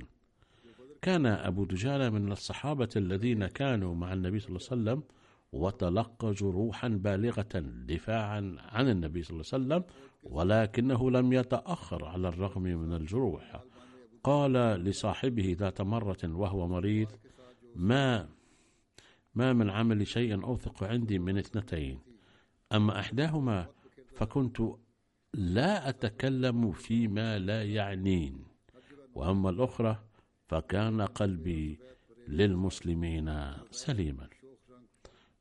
كان 1.02 1.26
أبو 1.26 1.64
دجانة 1.64 2.10
من 2.10 2.32
الصحابة 2.32 2.88
الذين 2.96 3.46
كانوا 3.46 3.94
مع 3.94 4.12
النبي 4.12 4.38
صلى 4.38 4.48
الله 4.48 4.66
عليه 4.70 4.82
وسلم 4.82 5.19
وتلقى 5.52 6.32
جروحا 6.32 6.88
بالغة 6.88 7.48
دفاعا 7.86 8.56
عن 8.58 8.88
النبي 8.88 9.22
صلى 9.22 9.40
الله 9.40 9.44
عليه 9.52 9.64
وسلم 9.64 9.94
ولكنه 10.22 11.10
لم 11.10 11.32
يتأخر 11.32 12.04
على 12.04 12.28
الرغم 12.28 12.62
من 12.62 12.92
الجروح. 12.92 13.62
قال 14.24 14.52
لصاحبه 14.52 15.56
ذات 15.58 15.80
مرة 15.80 16.18
وهو 16.24 16.68
مريض 16.68 17.08
ما 17.76 18.28
ما 19.34 19.52
من 19.52 19.70
عمل 19.70 20.06
شيء 20.06 20.44
أوثق 20.44 20.84
عندي 20.84 21.18
من 21.18 21.38
اثنتين 21.38 22.00
أما 22.72 23.00
إحداهما 23.00 23.68
فكنت 24.14 24.62
لا 25.34 25.88
أتكلم 25.88 26.72
فيما 26.72 27.38
لا 27.38 27.64
يعنين 27.64 28.44
وأما 29.14 29.50
الأخرى 29.50 29.98
فكان 30.48 31.00
قلبي 31.00 31.78
للمسلمين 32.28 33.52
سليما. 33.70 34.28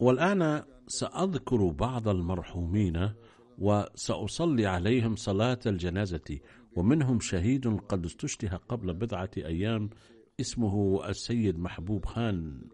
والآن 0.00 0.62
سأذكر 0.86 1.66
بعض 1.70 2.08
المرحومين 2.08 3.10
وسأصلي 3.58 4.66
عليهم 4.66 5.16
صلاة 5.16 5.58
الجنازة 5.66 6.38
ومنهم 6.76 7.20
شهيد 7.20 7.76
قد 7.80 8.04
استشتها 8.04 8.56
قبل 8.56 8.94
بضعة 8.94 9.30
أيام 9.36 9.90
اسمه 10.40 11.08
السيد 11.08 11.58
محبوب 11.58 12.04
خان. 12.04 12.68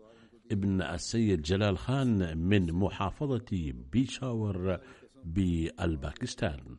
ابن 0.53 0.83
السيد 0.83 1.43
جلال 1.43 1.79
خان 1.79 2.39
من 2.39 2.73
محافظة 2.73 3.73
بيشاور 3.93 4.79
بالباكستان. 5.25 6.77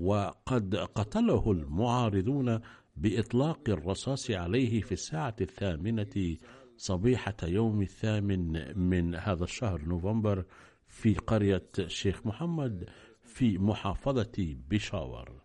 وقد 0.00 0.76
قتله 0.76 1.52
المعارضون 1.52 2.60
بإطلاق 2.96 3.60
الرصاص 3.68 4.30
عليه 4.30 4.80
في 4.80 4.92
الساعة 4.92 5.36
الثامنة 5.40 6.36
صبيحة 6.76 7.36
يوم 7.42 7.82
الثامن 7.82 8.78
من 8.78 9.14
هذا 9.14 9.44
الشهر 9.44 9.82
نوفمبر 9.84 10.44
في 10.88 11.14
قرية 11.14 11.68
شيخ 11.86 12.26
محمد 12.26 12.88
في 13.24 13.58
محافظة 13.58 14.56
بشاور. 14.70 15.42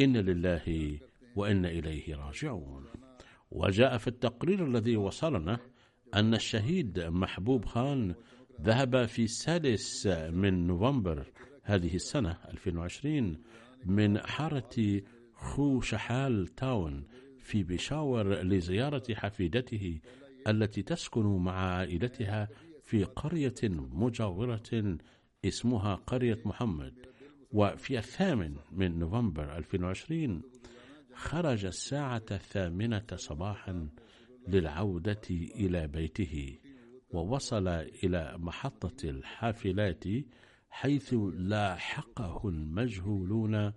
إن 0.00 0.16
لله 0.16 0.98
وإن 1.36 1.66
إليه 1.66 2.16
راجعون. 2.16 2.84
وجاء 3.50 3.98
في 3.98 4.08
التقرير 4.08 4.66
الذي 4.66 4.96
وصلنا 4.96 5.58
أن 6.14 6.34
الشهيد 6.34 7.00
محبوب 7.00 7.64
خان 7.64 8.14
ذهب 8.60 9.04
في 9.04 9.22
السادس 9.22 10.06
من 10.30 10.66
نوفمبر 10.66 11.26
هذه 11.62 11.94
السنة 11.94 12.38
2020 12.48 13.42
من 13.86 14.18
حارة 14.18 15.02
خو 15.44 15.80
شحال 15.80 16.46
تاون 16.46 17.04
في 17.38 17.62
بشاور 17.62 18.42
لزيارة 18.42 19.14
حفيدته 19.14 20.00
التي 20.48 20.82
تسكن 20.82 21.26
مع 21.26 21.52
عائلتها 21.52 22.48
في 22.82 23.04
قرية 23.04 23.54
مجاورة 23.92 24.98
اسمها 25.44 25.94
قرية 25.94 26.38
محمد. 26.44 26.94
وفي 27.52 27.98
الثامن 27.98 28.56
من 28.72 28.98
نوفمبر 28.98 29.56
2020 29.56 30.42
خرج 31.14 31.64
الساعة 31.64 32.22
الثامنة 32.30 33.06
صباحا 33.14 33.88
للعودة 34.48 35.20
إلى 35.30 35.86
بيته 35.86 36.58
ووصل 37.10 37.68
إلى 37.68 38.34
محطة 38.38 39.08
الحافلات 39.10 40.04
حيث 40.70 41.14
لاحقه 41.34 42.48
المجهولون 42.48 43.72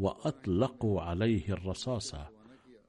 وأطلقوا 0.00 1.00
عليه 1.00 1.52
الرصاص 1.52 2.14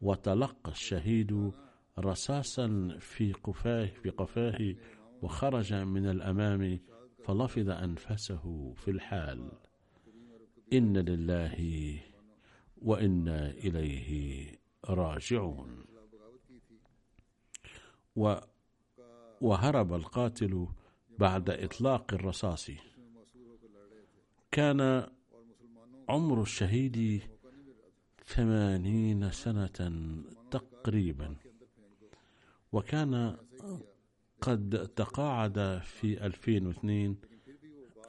وتلقى 0.01 0.71
الشهيد 0.71 1.51
رصاصا 1.99 2.97
في 2.99 3.33
قفاه 3.33 3.85
في 3.85 4.09
قفاه 4.09 4.75
وخرج 5.21 5.73
من 5.73 6.05
الأمام 6.09 6.79
فلفظ 7.23 7.69
أنفسه 7.69 8.73
في 8.73 8.91
الحال. 8.91 9.51
إن 10.73 10.97
لله 10.97 11.99
وإنا 12.81 13.51
إليه 13.51 14.51
راجعون. 14.85 15.85
و 18.15 18.35
وهرب 19.41 19.93
القاتل 19.93 20.67
بعد 21.19 21.49
إطلاق 21.49 22.13
الرصاص. 22.13 22.71
كان 24.51 25.07
عمر 26.09 26.41
الشهيد 26.41 27.21
ثمانين 28.25 29.31
سنة 29.31 29.91
تقريبا. 30.51 31.35
وكان 32.71 33.37
قد 34.41 34.87
تقاعد 34.95 35.81
في 35.83 36.25
2002 36.25 37.17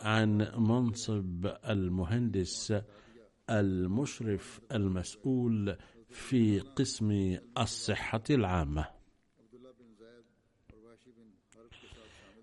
عن 0.01 0.39
منصب 0.57 1.47
المهندس 1.69 2.75
المشرف 3.51 4.61
المسؤول 4.73 5.77
في 6.11 6.61
قسم 6.61 7.39
الصحة 7.59 8.23
العامة. 8.31 8.87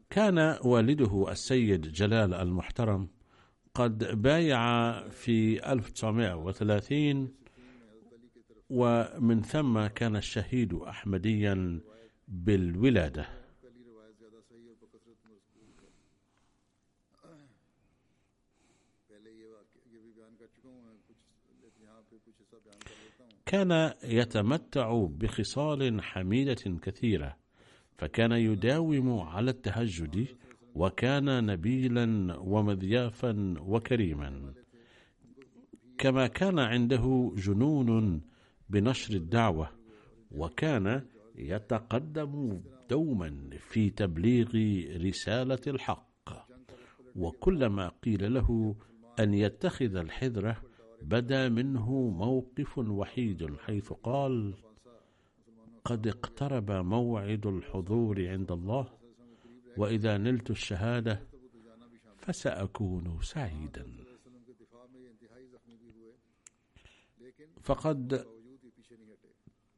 كان 0.10 0.58
والده 0.66 1.32
السيد 1.32 1.82
جلال 1.82 2.34
المحترم 2.34 3.08
قد 3.74 4.22
بايع 4.22 4.62
في 5.10 5.72
1930 5.74 7.34
ومن 8.70 9.42
ثم 9.42 9.88
كان 9.88 10.16
الشهيد 10.16 10.74
أحمديا 10.74 11.82
بالولادة. 12.28 13.26
كان 23.46 23.94
يتمتع 24.04 25.08
بخصال 25.10 26.02
حميدة 26.02 26.78
كثيرة 26.82 27.38
فكان 27.98 28.32
يداوم 28.32 29.20
على 29.20 29.52
التهجد 29.52 30.28
وكان 30.76 31.46
نبيلا 31.46 32.36
ومذيافا 32.38 33.56
وكريما. 33.60 34.54
كما 35.98 36.28
كان 36.28 36.60
عنده 36.60 37.34
جنون 37.38 38.22
بنشر 38.70 39.14
الدعوة 39.14 39.70
وكان 40.32 41.02
يتقدم 41.36 42.62
دوما 42.90 43.50
في 43.60 43.90
تبليغ 43.90 44.50
رسالة 45.06 45.60
الحق. 45.68 46.10
وكلما 47.16 47.92
قيل 48.04 48.34
له 48.34 48.76
أن 49.20 49.34
يتخذ 49.34 49.96
الحذرة 49.96 50.58
بدا 51.02 51.50
منه 51.50 51.92
موقف 52.10 52.78
وحيد 52.78 53.56
حيث 53.58 53.94
قال 53.94 54.54
قد 55.86 56.08
اقترب 56.08 56.72
موعد 56.72 57.46
الحضور 57.46 58.28
عند 58.28 58.52
الله 58.52 58.99
وإذا 59.78 60.18
نلت 60.18 60.50
الشهادة 60.52 61.22
فسأكون 62.18 63.20
سعيدا. 63.22 63.86
فقد 67.62 68.26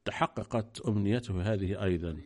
تحققت 0.04 0.80
أمنيته 0.80 1.52
هذه 1.52 1.84
أيضا 1.84 2.20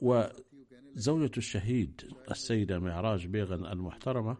وزوجة 0.00 1.30
الشهيد 1.36 2.10
السيدة 2.30 2.78
معراج 2.78 3.26
بيغن 3.26 3.66
المحترمة 3.66 4.36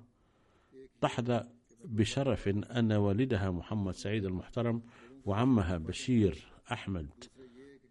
تحظى 1.01 1.45
بشرف 1.85 2.49
أن 2.49 2.93
والدها 2.93 3.51
محمد 3.51 3.95
سعيد 3.95 4.25
المحترم 4.25 4.83
وعمها 5.25 5.79
بشير 5.79 6.53
أحمد 6.73 7.11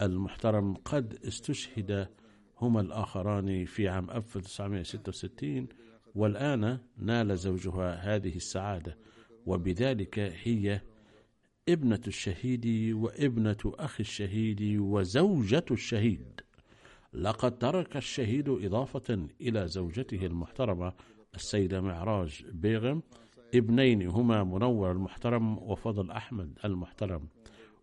المحترم 0.01 0.73
قد 0.73 1.13
استشهد 1.13 2.09
هما 2.61 2.81
الآخران 2.81 3.65
في 3.65 3.87
عام 3.87 4.11
1966 4.11 5.67
والآن 6.15 6.79
نال 6.97 7.37
زوجها 7.37 8.15
هذه 8.15 8.35
السعادة. 8.35 8.97
وبذلك 9.45 10.19
هي 10.19 10.81
ابنة 11.69 12.01
الشهيد 12.07 12.93
وابنة 12.93 13.57
أخي 13.65 14.01
الشهيد 14.01 14.77
وزوجة 14.79 15.65
الشهيد. 15.71 16.41
لقد 17.13 17.57
ترك 17.57 17.97
الشهيد 17.97 18.49
إضافة 18.49 19.27
إلى 19.41 19.67
زوجته 19.67 20.25
المحترمة 20.25 20.93
السيدة 21.35 21.81
معراج 21.81 22.45
بيغم. 22.51 23.01
ابنين 23.55 24.07
هما 24.07 24.43
منور 24.43 24.91
المحترم 24.91 25.57
وفضل 25.57 26.11
أحمد 26.11 26.59
المحترم 26.65 27.27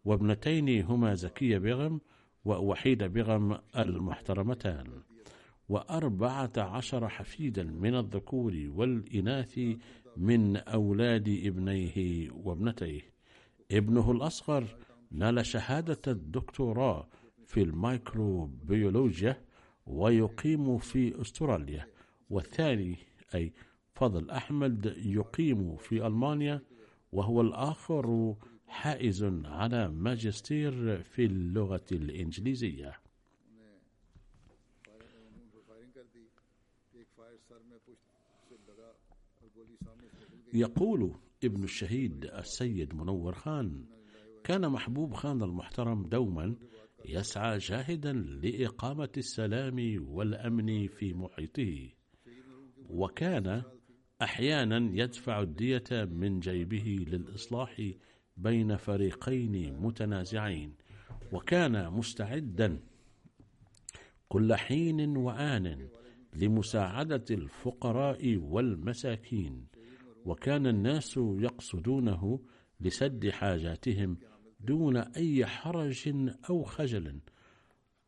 وابنتين 0.05 0.83
هما 0.83 1.15
زكية 1.15 1.59
بيغم 1.59 2.01
ووحيدة 2.45 3.07
بيغم 3.07 3.59
المحترمتان. 3.79 4.87
وأربعة 5.69 6.53
عشر 6.57 7.09
حفيدا 7.09 7.63
من 7.63 7.95
الذكور 7.95 8.67
والإناث 8.69 9.61
من 10.17 10.57
أولاد 10.57 11.29
ابنيه 11.29 12.31
وابنتيه. 12.31 13.03
ابنه 13.73 14.11
الأصغر 14.13 14.65
نال 15.11 15.47
شهادة 15.47 16.01
الدكتوراه 16.07 17.09
في 17.47 17.63
الميكروبيولوجيا 17.63 19.41
ويقيم 19.87 20.79
في 20.79 21.21
أستراليا. 21.21 21.87
والثاني 22.31 22.97
أي 23.35 23.53
فضل 23.95 24.31
أحمد 24.31 24.95
يقيم 24.97 25.77
في 25.77 26.07
ألمانيا 26.07 26.61
وهو 27.13 27.41
الآخر 27.41 28.35
حائز 28.75 29.25
على 29.45 29.89
ماجستير 29.89 31.03
في 31.03 31.25
اللغة 31.25 31.87
الإنجليزية. 31.93 33.01
يقول 40.55 41.15
ابن 41.45 41.65
الشهيد 41.65 42.25
السيد 42.25 42.95
منور 42.95 43.33
خان 43.35 43.85
كان 44.45 44.69
محبوب 44.69 45.15
خان 45.15 45.43
المحترم 45.43 46.03
دوما 46.03 46.57
يسعى 47.05 47.59
جاهدا 47.59 48.13
لإقامة 48.13 49.09
السلام 49.17 50.07
والأمن 50.09 50.87
في 50.89 51.15
محيطه 51.15 51.89
وكان 52.91 53.63
أحيانا 54.23 54.77
يدفع 55.03 55.41
الدية 55.41 55.85
من 55.91 56.41
جيبه 56.41 57.05
للإصلاح 57.09 57.91
بين 58.37 58.77
فريقين 58.77 59.77
متنازعين 59.81 60.75
وكان 61.33 61.91
مستعدا 61.91 62.81
كل 64.29 64.55
حين 64.55 65.17
وآن 65.17 65.89
لمساعدة 66.37 67.25
الفقراء 67.31 68.37
والمساكين 68.37 69.67
وكان 70.25 70.67
الناس 70.67 71.17
يقصدونه 71.17 72.41
لسد 72.81 73.29
حاجاتهم 73.29 74.17
دون 74.61 74.97
أي 74.97 75.47
حرج 75.47 76.31
أو 76.51 76.63
خجل 76.63 77.21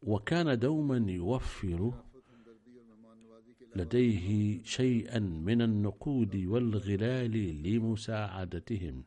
وكان 0.03 0.59
دوما 0.59 1.13
يوفر 1.13 1.95
لديه 3.77 4.63
شيئا 4.63 5.19
من 5.19 5.63
النقود 5.63 6.37
والغلال 6.37 7.63
لمساعدتهم. 7.63 9.05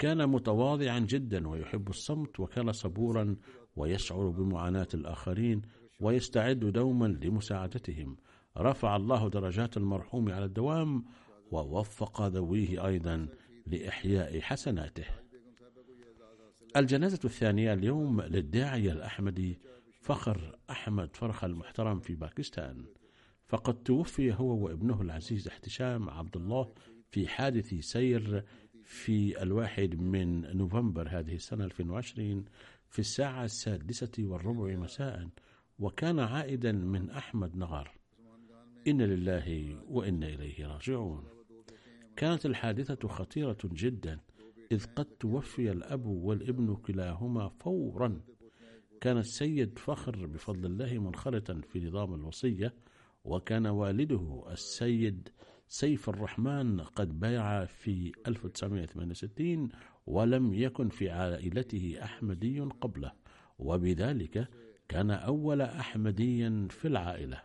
كان 0.00 0.28
متواضعا 0.28 0.98
جدا 0.98 1.48
ويحب 1.48 1.88
الصمت 1.88 2.40
وكان 2.40 2.72
صبورا 2.72 3.36
ويشعر 3.76 4.28
بمعاناة 4.28 4.88
الآخرين 4.94 5.62
ويستعد 6.00 6.58
دوما 6.58 7.06
لمساعدتهم. 7.06 8.16
رفع 8.58 8.96
الله 8.96 9.28
درجات 9.28 9.76
المرحوم 9.76 10.32
على 10.32 10.44
الدوام 10.44 11.04
ووفق 11.50 12.26
ذويه 12.26 12.86
أيضا 12.86 13.28
لإحياء 13.66 14.40
حسناته. 14.40 15.04
الجنازة 16.76 17.20
الثانية 17.24 17.72
اليوم 17.72 18.20
للداعية 18.20 18.92
الأحمدي 18.92 19.60
فخر 20.00 20.58
أحمد 20.70 21.16
فرخ 21.16 21.44
المحترم 21.44 22.00
في 22.00 22.14
باكستان. 22.14 22.84
فقد 23.46 23.82
توفي 23.82 24.34
هو 24.34 24.64
وابنه 24.64 25.02
العزيز 25.02 25.48
احتشام 25.48 26.10
عبد 26.10 26.36
الله 26.36 26.72
في 27.10 27.28
حادث 27.28 27.74
سير 27.74 28.44
في 28.90 29.42
الواحد 29.42 29.94
من 30.00 30.56
نوفمبر 30.56 31.08
هذه 31.08 31.34
السنة 31.34 31.64
2020 31.64 32.44
في 32.88 32.98
الساعة 32.98 33.44
السادسة 33.44 34.10
والربع 34.18 34.76
مساء 34.76 35.28
وكان 35.78 36.18
عائدا 36.18 36.72
من 36.72 37.10
أحمد 37.10 37.56
نغر 37.56 37.90
إن 38.88 39.02
لله 39.02 39.78
وإنا 39.88 40.26
إليه 40.26 40.66
راجعون. 40.66 41.24
كانت 42.16 42.46
الحادثة 42.46 43.08
خطيرة 43.08 43.58
جدا 43.64 44.20
إذ 44.72 44.86
قد 44.96 45.04
توفي 45.04 45.70
الأب 45.70 46.06
والابن 46.06 46.74
كلاهما 46.74 47.48
فورا. 47.48 48.20
كان 49.00 49.18
السيد 49.18 49.78
فخر 49.78 50.26
بفضل 50.26 50.66
الله 50.66 50.98
منخرطا 50.98 51.60
في 51.72 51.80
نظام 51.80 52.14
الوصية 52.14 52.74
وكان 53.24 53.66
والده 53.66 54.44
السيد 54.50 55.28
سيف 55.72 56.08
الرحمن 56.08 56.80
قد 56.80 57.20
بايع 57.20 57.64
في 57.64 58.12
1968 58.26 59.68
ولم 60.06 60.54
يكن 60.54 60.88
في 60.88 61.10
عائلته 61.10 61.98
أحمدي 62.02 62.60
قبله 62.60 63.12
وبذلك 63.58 64.48
كان 64.88 65.10
أول 65.10 65.60
أحمدي 65.60 66.68
في 66.68 66.88
العائلة. 66.88 67.42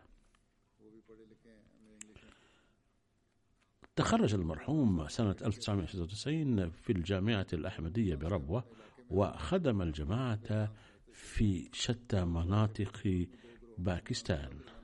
تخرج 3.95 4.33
المرحوم 4.33 5.07
سنة 5.07 5.35
1996 5.41 6.69
في 6.69 6.91
الجامعة 6.91 7.47
الأحمدية 7.53 8.15
بربوة 8.15 8.63
وخدم 9.09 9.81
الجماعة 9.81 10.73
في 11.13 11.69
شتى 11.73 12.25
مناطق 12.25 13.27
باكستان. 13.77 14.74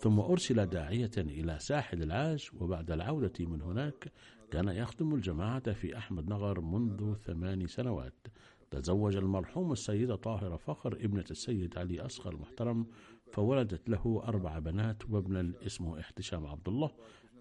ثم 0.00 0.20
أرسل 0.20 0.66
داعية 0.66 1.10
إلى 1.16 1.58
ساحل 1.58 2.02
العاج 2.02 2.50
وبعد 2.60 2.90
العودة 2.90 3.46
من 3.46 3.62
هناك 3.62 4.12
كان 4.50 4.68
يخدم 4.68 5.14
الجماعة 5.14 5.72
في 5.72 5.98
أحمد 5.98 6.28
نغر 6.28 6.60
منذ 6.60 7.14
ثمان 7.14 7.66
سنوات. 7.66 8.26
تزوج 8.70 9.16
المرحوم 9.16 9.72
السيدة 9.72 10.16
طاهرة 10.16 10.56
فخر 10.56 10.92
ابنة 10.92 11.24
السيد 11.30 11.78
علي 11.78 12.00
أصغر 12.00 12.32
المحترم 12.32 12.86
فولدت 13.32 13.88
له 13.88 14.22
أربع 14.24 14.58
بنات 14.58 15.10
وابن 15.10 15.54
اسمه 15.66 16.00
احتشام 16.00 16.46
عبد 16.46 16.68
الله 16.68 16.90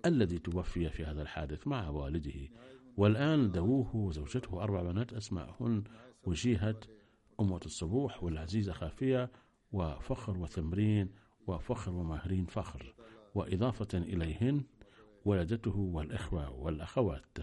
الذي 0.06 0.40
توفي 0.40 0.90
في 0.90 1.06
هذا 1.06 1.22
الحادث 1.22 1.68
مع 1.68 1.90
والده. 1.90 2.50
والآن 2.98 3.52
دووه 3.52 3.96
وزوجته 3.96 4.64
أربع 4.64 4.82
بنات 4.82 5.14
أسماءهن 5.14 5.84
وجيهة 6.26 6.80
أمة 7.40 7.60
الصبوح 7.66 8.24
والعزيزة 8.24 8.74
خافية 8.74 9.32
وفخر 9.72 10.38
وثمرين 10.38 11.27
وفخر 11.48 11.92
وماهرين 11.92 12.46
فخر 12.46 12.94
وإضافة 13.36 13.98
إليهن 13.98 14.64
ولدته 15.26 15.78
والإخوة 15.78 16.52
والأخوات. 16.52 17.38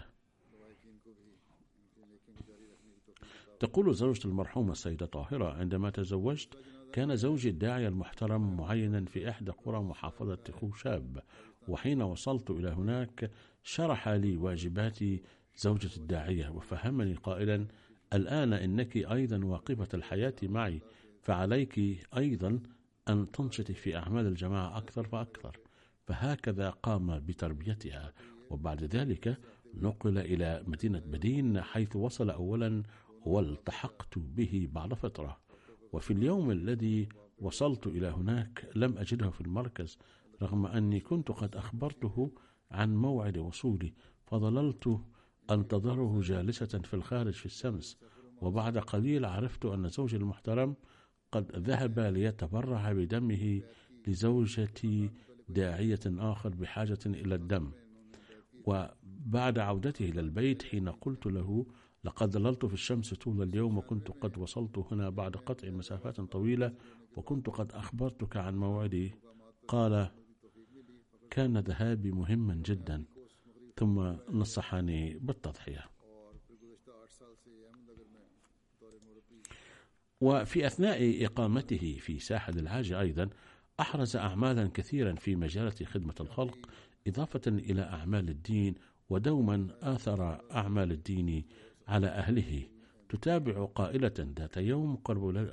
تقول 3.59 3.93
زوجة 3.95 4.27
المرحومة 4.27 4.71
السيدة 4.71 5.05
طاهرة 5.05 5.53
عندما 5.53 5.89
تزوجت 5.89 6.57
كان 6.93 7.15
زوجي 7.15 7.49
الداعية 7.49 7.87
المحترم 7.87 8.57
معينا 8.57 9.05
في 9.05 9.29
إحدى 9.29 9.51
قرى 9.51 9.79
محافظة 9.79 10.39
خوشاب 10.51 11.23
وحين 11.67 12.01
وصلت 12.01 12.51
إلى 12.51 12.69
هناك 12.69 13.31
شرح 13.63 14.09
لي 14.09 14.37
واجبات 14.37 14.99
زوجة 15.57 15.97
الداعية 15.97 16.49
وفهمني 16.49 17.13
قائلا 17.13 17.67
الآن 18.13 18.53
إنك 18.53 18.97
أيضا 18.97 19.45
واقفة 19.45 19.87
الحياة 19.93 20.35
معي 20.43 20.81
فعليك 21.21 21.79
أيضا 22.17 22.59
أن 23.09 23.31
تنشطي 23.31 23.73
في 23.73 23.97
أعمال 23.97 24.27
الجماعة 24.27 24.77
أكثر 24.77 25.03
فأكثر 25.03 25.59
فهكذا 26.07 26.69
قام 26.69 27.19
بتربيتها 27.19 28.13
وبعد 28.49 28.83
ذلك 28.83 29.37
نقل 29.73 30.17
إلى 30.17 30.63
مدينة 30.67 30.99
بدين 30.99 31.61
حيث 31.61 31.95
وصل 31.95 32.29
أولا 32.29 32.83
والتحقت 33.25 34.19
به 34.19 34.69
بعد 34.71 34.93
فترة. 34.93 35.37
وفي 35.93 36.13
اليوم 36.13 36.51
الذي 36.51 37.09
وصلت 37.39 37.87
إلى 37.87 38.07
هناك 38.07 38.69
لم 38.75 38.97
أجده 38.97 39.29
في 39.29 39.41
المركز 39.41 39.97
رغم 40.41 40.65
أني 40.65 40.99
كنت 40.99 41.31
قد 41.31 41.55
أخبرته 41.55 42.31
عن 42.71 42.95
موعد 42.95 43.37
وصولي 43.37 43.93
فظللت 44.25 44.99
أنتظره 45.51 46.21
جالسة 46.21 46.79
في 46.79 46.93
الخارج 46.93 47.33
في 47.33 47.45
الشمس. 47.45 47.97
وبعد 48.41 48.77
قليل 48.77 49.25
عرفت 49.25 49.65
أن 49.65 49.89
زوجي 49.89 50.17
المحترم 50.17 50.75
قد 51.35 51.51
ذهب 51.55 51.99
ليتبرع 51.99 52.93
بدمه 52.93 53.61
لزوجة 54.07 55.09
داعية 55.49 55.99
آخر 56.07 56.49
بحاجة 56.49 56.99
إلى 57.05 57.35
الدم. 57.35 57.71
وبعد 58.65 59.59
عودته 59.59 60.05
إلى 60.05 60.21
البيت 60.21 60.63
حين 60.63 60.89
قلت 60.89 61.25
له 61.25 61.65
لقد 62.03 62.31
ظللت 62.31 62.65
في 62.65 62.73
الشمس 62.73 63.13
طول 63.13 63.41
اليوم 63.41 63.77
وكنت 63.77 64.11
قد 64.11 64.37
وصلت 64.37 64.77
هنا 64.77 65.09
بعد 65.09 65.35
قطع 65.35 65.69
مسافات 65.69 66.21
طويلة 66.21 66.73
وكنت 67.15 67.49
قد 67.49 67.71
أخبرتك 67.71 68.37
عن 68.37 68.55
موعدي. 68.57 69.15
قال 69.67 70.11
كان 71.29 71.57
ذهابي 71.57 72.11
مهما 72.11 72.55
جدا 72.55 73.05
ثم 73.75 73.99
نصحني 74.29 75.13
بالتضحية. 75.13 75.94
وفي 80.21 80.67
أثناء 80.67 81.25
إقامته 81.25 81.97
في 81.99 82.19
ساحل 82.19 82.59
العاج 82.59 82.91
أيضا 82.91 83.29
أحرز 83.79 84.15
أعمالا 84.15 84.69
كثيرا 84.73 85.15
في 85.15 85.35
مجالة 85.35 85.85
خدمة 85.85 86.15
الخلق 86.19 86.69
إضافة 87.07 87.41
إلى 87.47 87.81
أعمال 87.81 88.29
الدين 88.29 88.75
ودوما 89.09 89.67
آثر 89.81 90.41
أعمال 90.51 90.91
الدين 90.91 91.45
على 91.87 92.07
أهله. 92.07 92.63
تتابع 93.09 93.65
قائلة 93.65 94.13
ذات 94.39 94.57
يوم 94.57 94.95
قرب 94.95 95.49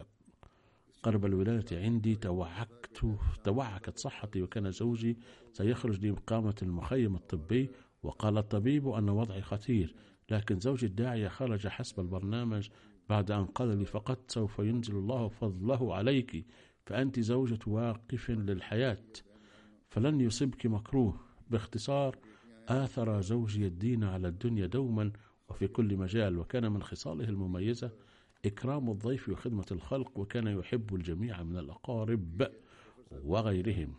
قرب 1.02 1.24
الولادة 1.24 1.80
عندي 1.80 2.16
توعكت 2.16 3.06
توعكت 3.44 3.98
صحتي 3.98 4.42
وكان 4.42 4.70
زوجي 4.70 5.18
سيخرج 5.52 6.06
لإقامة 6.06 6.54
المخيم 6.62 7.14
الطبي 7.14 7.70
وقال 8.02 8.38
الطبيب 8.38 8.88
أن 8.88 9.08
وضعي 9.08 9.42
خطير 9.42 9.94
لكن 10.30 10.60
زوجي 10.60 10.86
الداعية 10.86 11.28
خرج 11.28 11.68
حسب 11.68 12.00
البرنامج 12.00 12.68
بعد 13.08 13.30
أن 13.30 13.44
قال 13.44 13.78
لي 13.78 13.84
فقط 13.84 14.30
سوف 14.30 14.58
ينزل 14.58 14.94
الله 14.96 15.28
فضله 15.28 15.94
عليك 15.94 16.46
فأنت 16.86 17.20
زوجة 17.20 17.58
واقف 17.66 18.30
للحياة 18.30 19.04
فلن 19.90 20.20
يصبك 20.20 20.66
مكروه. 20.66 21.20
باختصار 21.50 22.18
آثر 22.68 23.20
زوجي 23.20 23.66
الدين 23.66 24.04
على 24.04 24.28
الدنيا 24.28 24.66
دوما 24.66 25.12
وفي 25.48 25.68
كل 25.68 25.96
مجال 25.96 26.38
وكان 26.38 26.72
من 26.72 26.82
خصاله 26.82 27.28
المميزة 27.28 27.90
إكرام 28.44 28.90
الضيف 28.90 29.28
وخدمة 29.28 29.66
الخلق 29.72 30.18
وكان 30.18 30.46
يحب 30.46 30.94
الجميع 30.94 31.42
من 31.42 31.58
الأقارب 31.58 32.48
وغيرهم. 33.24 33.94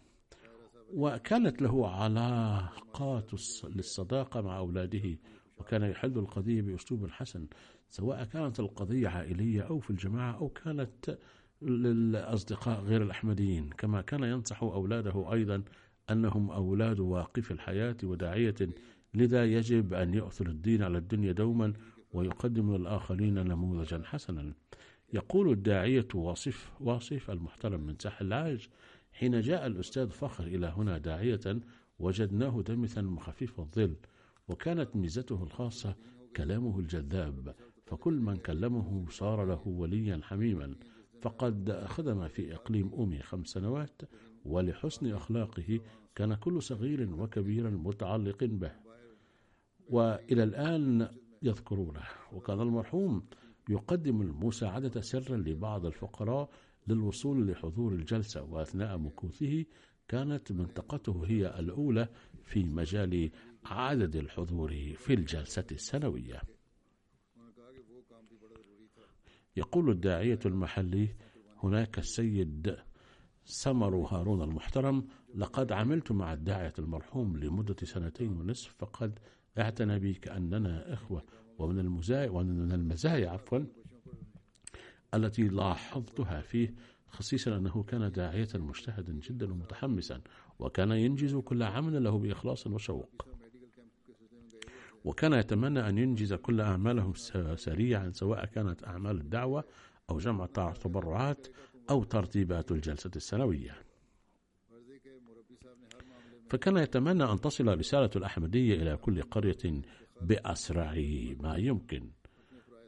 وكانت 0.93 1.61
له 1.61 1.89
علاقات 1.89 3.31
للصداقة 3.63 4.41
مع 4.41 4.57
أولاده 4.57 5.17
وكان 5.57 5.83
يحل 5.83 6.17
القضية 6.17 6.61
بأسلوب 6.61 7.09
حسن. 7.09 7.47
سواء 7.89 8.23
كانت 8.23 8.59
القضية 8.59 9.07
عائلية 9.07 9.61
أو 9.61 9.79
في 9.79 9.89
الجماعة 9.89 10.37
أو 10.37 10.49
كانت 10.49 11.17
للأصدقاء 11.61 12.81
غير 12.81 13.03
الأحمديين 13.03 13.69
كما 13.69 14.01
كان 14.01 14.23
ينصح 14.23 14.63
أولاده 14.63 15.33
أيضا 15.33 15.63
أنهم 16.09 16.51
أولاد 16.51 16.99
واقف 16.99 17.51
الحياة 17.51 17.97
وداعية 18.03 18.55
لذا 19.13 19.45
يجب 19.45 19.93
أن 19.93 20.13
يؤثر 20.13 20.47
الدين 20.47 20.83
على 20.83 20.97
الدنيا 20.97 21.31
دوما 21.31 21.73
ويقدم 22.13 22.75
للآخرين 22.75 23.33
نموذجا 23.33 24.01
حسنا. 24.05 24.53
يقول 25.13 25.51
الداعية 25.51 26.07
واصف 26.13 26.71
واصف 26.79 27.31
المحترم 27.31 27.79
من 27.79 27.95
ساحل 27.99 28.25
العاج 28.25 28.69
حين 29.11 29.41
جاء 29.41 29.67
الأستاذ 29.67 30.09
فخر 30.09 30.43
إلى 30.43 30.67
هنا 30.67 30.97
داعية 30.97 31.59
وجدناه 31.99 32.61
دمثا 32.67 33.07
وخفيف 33.07 33.59
الظل 33.59 33.95
وكانت 34.47 34.95
ميزته 34.95 35.43
الخاصة 35.43 35.95
كلامه 36.35 36.79
الجذاب 36.79 37.55
فكل 37.85 38.13
من 38.13 38.35
كلمه 38.37 39.05
صار 39.09 39.45
له 39.45 39.67
وليا 39.67 40.19
حميما 40.23 40.75
فقد 41.21 41.85
خدم 41.85 42.27
في 42.27 42.53
إقليم 42.55 42.89
أومي 42.93 43.19
خمس 43.19 43.47
سنوات 43.47 44.01
ولحسن 44.45 45.13
أخلاقه 45.13 45.79
كان 46.15 46.35
كل 46.35 46.61
صغير 46.61 47.13
وكبير 47.13 47.69
متعلق 47.69 48.43
به. 48.43 48.71
وإلى 49.89 50.43
الآن 50.43 51.07
يذكرونه 51.41 52.03
وكان 52.33 52.61
المرحوم 52.61 53.25
يقدم 53.69 54.21
المساعدة 54.21 55.01
سرا 55.01 55.37
لبعض 55.37 55.85
الفقراء 55.85 56.49
للوصول 56.87 57.47
لحضور 57.51 57.91
الجلسة 57.91 58.43
وأثناء 58.43 58.97
مكوثه 58.97 59.65
كانت 60.07 60.51
منطقته 60.51 61.23
هي 61.25 61.59
الأولى 61.59 62.07
في 62.43 62.63
مجال 62.63 63.31
عدد 63.65 64.15
الحضور 64.15 64.93
في 64.97 65.13
الجلسة 65.13 65.65
السنوية. 65.71 66.41
يقول 69.57 69.89
الداعية 69.89 70.39
المحلي 70.45 71.15
هناك 71.63 71.99
السيد 71.99 72.75
سمر 73.45 73.95
هارون 73.95 74.41
المحترم 74.41 75.07
لقد 75.35 75.71
عملت 75.71 76.11
مع 76.11 76.33
الداعية 76.33 76.73
المرحوم 76.79 77.37
لمدة 77.37 77.75
سنتين 77.83 78.31
ونصف 78.37 78.75
فقد 78.79 79.19
اعتنى 79.57 79.99
بي 79.99 80.13
كأننا 80.13 80.93
إخوة 80.93 81.23
ومن 81.57 81.79
المزايا 81.79 82.29
ومن 82.29 82.71
المزايا 82.71 83.29
عفوا 83.29 83.59
التي 85.13 85.43
لاحظتها 85.47 86.41
فيه 86.41 86.73
خصيصا 87.07 87.57
أنه 87.57 87.83
كان 87.83 88.11
داعية 88.11 88.47
مجتهدا 88.55 89.13
جدا 89.13 89.51
ومتحمسا 89.51 90.21
وكان 90.59 90.91
ينجز 90.91 91.35
كل 91.35 91.63
عمل 91.63 92.03
له 92.03 92.19
بإخلاص 92.19 92.67
وشوق. 92.67 93.27
وكان 95.03 95.33
يتمنى 95.33 95.89
أن 95.89 95.97
ينجز 95.97 96.33
كل 96.33 96.61
أعماله 96.61 97.13
سريعا 97.55 98.11
سواء 98.11 98.45
كانت 98.45 98.83
أعمال 98.83 99.21
الدعوة 99.21 99.63
أو 100.09 100.17
جمع 100.17 100.47
التبرعات 100.57 101.47
أو 101.89 102.03
ترتيبات 102.03 102.71
الجلسة 102.71 103.11
السنوية. 103.15 103.75
فكان 106.49 106.77
يتمنى 106.77 107.23
أن 107.23 107.41
تصل 107.41 107.77
رسالة 107.79 108.09
الأحمدية 108.15 108.75
إلى 108.75 108.97
كل 108.97 109.21
قرية 109.21 109.81
بأسرع 110.21 110.93
ما 111.39 111.55
يمكن. 111.57 112.09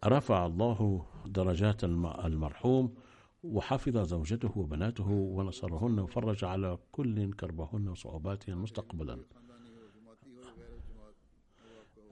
رفع 0.05 0.45
الله 0.45 1.05
درجات 1.25 1.83
المرحوم 1.83 2.95
وحفظ 3.43 3.97
زوجته 3.97 4.57
وبناته 4.57 5.09
ونصرهن 5.09 5.99
وفرج 5.99 6.43
على 6.45 6.77
كل 6.91 7.33
كربهن 7.33 7.87
وصعوباتهن 7.87 8.57
مستقبلا. 8.57 9.19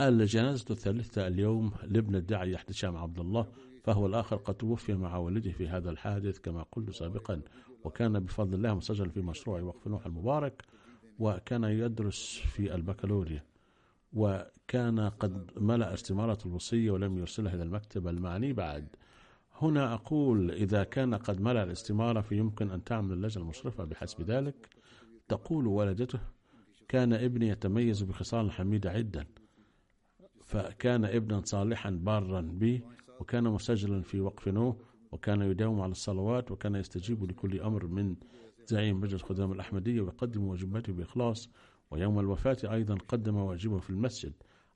الجنازة 0.01 0.65
الثالثة 0.71 1.27
اليوم 1.27 1.71
لابن 1.83 2.15
الداعي 2.15 2.55
احتشام 2.55 2.97
عبد 2.97 3.19
الله 3.19 3.47
فهو 3.83 4.05
الآخر 4.05 4.35
قد 4.35 4.53
توفي 4.53 4.93
مع 4.93 5.17
والده 5.17 5.51
في 5.51 5.67
هذا 5.67 5.89
الحادث 5.89 6.39
كما 6.39 6.65
قلت 6.71 6.89
سابقا 6.89 7.41
وكان 7.83 8.19
بفضل 8.19 8.53
الله 8.53 8.73
مسجل 8.73 9.09
في 9.09 9.21
مشروع 9.21 9.61
وقف 9.61 9.87
نوح 9.87 10.05
المبارك 10.05 10.63
وكان 11.19 11.63
يدرس 11.63 12.41
في 12.55 12.75
البكالوريا 12.75 13.43
وكان 14.13 14.99
قد 14.99 15.51
ملأ 15.57 15.93
استمارة 15.93 16.37
الوصية 16.45 16.91
ولم 16.91 17.17
يرسلها 17.17 17.53
إلى 17.55 17.63
المكتب 17.63 18.07
المعني 18.07 18.53
بعد. 18.53 18.87
هنا 19.61 19.93
أقول 19.93 20.51
إذا 20.51 20.83
كان 20.83 21.15
قد 21.15 21.41
ملأ 21.41 21.63
الاستمارة 21.63 22.21
فيمكن 22.21 22.71
أن 22.71 22.83
تعمل 22.83 23.13
اللجنة 23.13 23.43
المشرفة 23.43 23.83
بحسب 23.83 24.21
ذلك. 24.21 24.69
تقول 25.27 25.67
والدته 25.67 26.19
كان 26.87 27.13
ابني 27.13 27.47
يتميز 27.47 28.03
بخصال 28.03 28.51
حميدة 28.51 28.89
عدا. 28.91 29.25
فكان 30.53 31.05
ابنا 31.05 31.41
صالحا 31.45 31.89
بارا 31.89 32.41
بي 32.41 32.83
وكان 33.19 33.43
مسجلا 33.43 34.01
في 34.01 34.19
وقف 34.19 34.47
نوح 34.47 34.75
وكان 35.11 35.41
يداوم 35.41 35.81
على 35.81 35.91
الصلوات 35.91 36.51
وكان 36.51 36.75
يستجيب 36.75 37.23
لكل 37.23 37.59
أمر 37.59 37.87
من 37.87 38.15
زعيم 38.67 39.01
مجلس 39.01 39.21
خدام 39.21 39.51
الأحمدية 39.51 40.01
ويقدم 40.01 40.43
واجباته 40.43 40.93
بإخلاص. 40.93 41.49
ويوم 41.91 42.19
الوفاة 42.19 42.57
أيضا 42.63 42.97
قدم 43.07 43.35
واجبه 43.35 43.79
في 43.79 43.89
المسجد. 43.89 44.33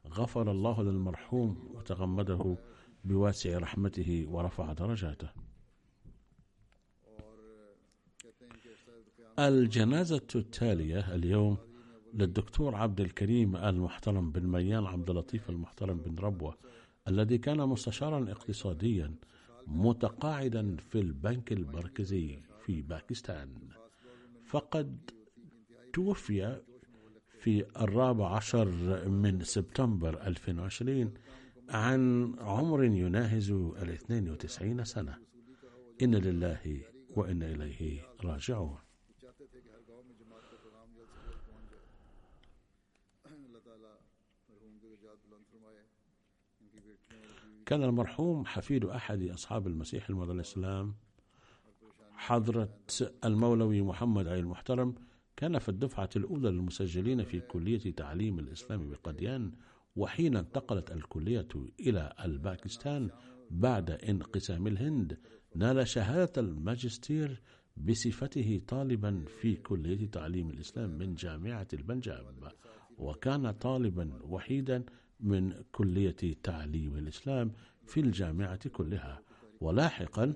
غفر 0.08 0.52
الله 0.52 0.84
للمرحوم 0.84 1.72
وتغمده 1.74 2.58
بواسع 3.04 3.58
رحمته 3.58 4.26
ورفع 4.28 4.74
درجاته. 4.74 5.30
الجنازة 9.40 10.30
التالية 10.36 11.16
اليوم 11.16 11.58
للدكتور 12.18 12.76
عبد 12.76 13.02
الكريم 13.02 13.56
المحترم 13.56 14.32
بن 14.32 14.48
ميان 14.48 14.86
عبد 14.86 15.10
اللطيف 15.10 15.50
المحترم 15.50 15.98
بن 15.98 16.16
ربوة 16.20 16.58
الذي 17.08 17.38
كان 17.38 17.58
مستشارا 17.58 18.32
اقتصاديا 18.32 19.16
متقاعدا 19.68 20.76
في 20.90 21.00
البنك 21.00 21.52
المركزي 21.52 22.40
في 22.66 22.82
باكستان. 22.82 23.50
فقد 24.46 25.12
توفي 25.94 26.62
في 27.40 27.66
الرابع 27.82 28.36
عشر 28.36 28.70
من 29.10 29.44
سبتمبر 29.44 30.28
2020 30.28 31.14
عن 31.70 32.34
عمر 32.40 32.84
يناهز 32.84 33.52
ال 33.52 33.90
92 33.90 34.84
سنة. 34.86 35.18
إن 36.02 36.16
لله 36.16 36.82
وإنا 37.16 37.52
إليه 37.52 38.02
راجعون. 38.24 38.87
كان 47.68 47.84
المرحوم 47.84 48.46
حفيد 48.46 48.86
أحد 48.86 49.22
أصحاب 49.22 49.68
المسيح 49.68 50.10
الموعود 50.10 50.30
عليه 50.30 50.42
السلام 50.42 50.96
حضرة 52.14 52.70
المولوي 53.26 53.82
محمد 53.82 54.28
علي 54.28 54.40
المحترم 54.40 54.96
كان 55.36 55.60
في 55.60 55.70
الدفعة 55.70 56.10
الأولى 56.16 56.50
للمسجلين 56.50 57.24
في 57.24 57.40
كلية 57.40 57.92
تعليم 57.96 58.40
الإسلام 58.40 58.90
بقديان 58.90 59.52
وحين 59.96 60.36
انتقلت 60.36 60.92
الكلية 60.92 61.48
إلى 61.80 62.14
الباكستان 62.26 63.10
بعد 63.52 63.92
انقسام 63.92 64.68
الهند 64.68 65.18
نال 65.56 65.88
شهادة 65.88 66.42
الماجستير 66.42 67.42
بصفته 67.78 68.62
طالبا 68.68 69.26
في 69.42 69.56
كلية 69.56 70.12
تعليم 70.12 70.50
الإسلام 70.50 70.90
من 70.90 71.16
جامعة 71.16 71.68
البنجاب 71.74 72.52
وكان 72.98 73.52
طالبا 73.52 74.20
وحيدا 74.24 74.84
من 75.20 75.54
كلية 75.72 76.16
تعليم 76.44 76.96
الإسلام 76.98 77.52
في 77.86 78.00
الجامعة 78.00 78.70
كلها. 78.70 79.22
ولاحقا 79.62 80.34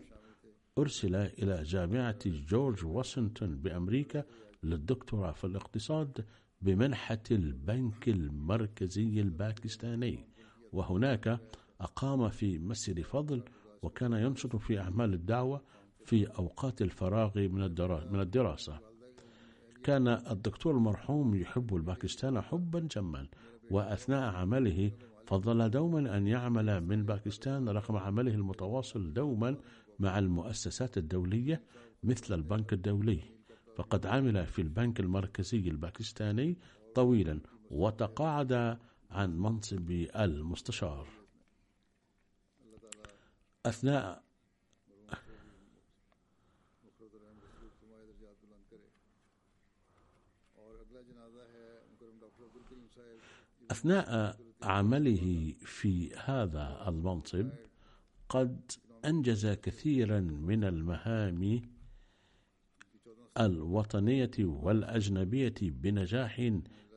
أرسل 0.78 1.16
إلى 1.16 1.64
جامعة 1.64 2.20
جورج 2.26 2.86
واشنطن 2.86 3.56
بأمريكا 3.56 4.24
للدكتوراه 4.64 5.32
في 5.32 5.44
الاقتصاد 5.44 6.26
بمنحة 6.62 7.24
البنك 7.32 8.10
المركزي 8.10 9.22
الباكستاني. 9.22 10.26
وهناك 10.74 11.40
أقام 11.82 12.30
في 12.30 12.60
مسجد 12.60 13.02
فضل 13.02 13.44
وكان 13.82 14.14
ينشط 14.14 14.56
في 14.56 14.80
أعمال 14.80 15.14
الدعوة 15.14 15.62
في 16.06 16.26
أوقات 16.28 16.82
الفراغ 16.82 17.40
من 17.40 17.64
الدرا- 17.64 18.06
من 18.12 18.20
الدراسة. 18.20 18.80
كان 19.84 20.08
الدكتور 20.08 20.76
المرحوم 20.78 21.36
يحب 21.36 21.76
الباكستان 21.76 22.42
حبا 22.42 22.80
جما. 22.80 23.28
وأثناء 23.72 24.36
عمله 24.36 24.92
فضل 25.26 25.70
دوما 25.70 26.18
أن 26.18 26.28
يعمل 26.28 26.82
من 26.82 27.06
باكستان 27.06 27.70
رغم 27.70 27.98
عمله 27.98 28.32
المتواصل 28.32 29.14
دوما 29.14 29.58
مع 30.00 30.20
المؤسسات 30.20 30.98
الدولية 30.98 31.64
مثل 32.04 32.34
البنك 32.34 32.74
الدولي. 32.74 33.20
فقد 33.76 34.06
عمل 34.06 34.46
في 34.46 34.62
البنك 34.62 35.00
المركزي 35.00 35.70
الباكستاني 35.70 36.58
طويلا 36.96 37.40
وتقاعد 37.72 38.78
عن 39.12 39.40
منصب 39.40 39.92
المستشار. 40.16 41.08
أثناء 43.66 44.24
أثناء 53.72 54.38
عمله 54.62 55.54
في 55.60 56.16
هذا 56.16 56.86
المنصب 56.88 57.50
قد 58.30 58.72
أنجز 59.06 59.48
كثيرا 59.48 60.20
من 60.20 60.64
المهام 60.64 61.62
الوطنية 63.40 64.32
والأجنبية 64.40 65.54
بنجاح 65.62 66.52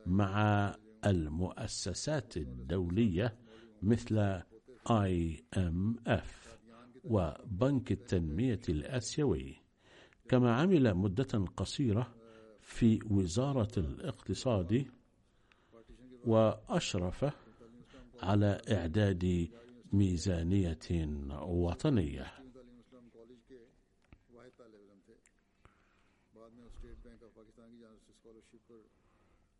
مع 0.05 0.75
المؤسسات 1.05 2.37
الدولية 2.37 3.37
مثل 3.81 4.41
IMF 4.89 6.29
وبنك 7.03 7.91
التنمية 7.91 8.61
الآسيوي. 8.69 9.55
كما 10.29 10.55
عمل 10.55 10.93
مدة 10.93 11.45
قصيرة 11.57 12.15
في 12.59 12.99
وزارة 13.09 13.79
الاقتصاد 13.79 14.85
وأشرف 16.27 17.25
على 18.23 18.61
إعداد 18.71 19.47
ميزانية 19.93 20.79
وطنية. 21.41 22.25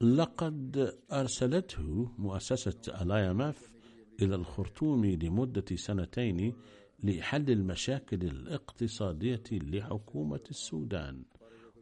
لقد 0.02 0.94
أرسلته 1.12 2.12
مؤسسة 2.18 3.02
الايمف 3.02 3.70
إلى 4.22 4.36
الخرطوم 4.36 5.06
لمدة 5.06 5.66
سنتين 5.76 6.54
لحل 7.04 7.50
المشاكل 7.52 8.22
الاقتصادية 8.22 9.44
لحكومة 9.52 10.44
السودان 10.50 11.24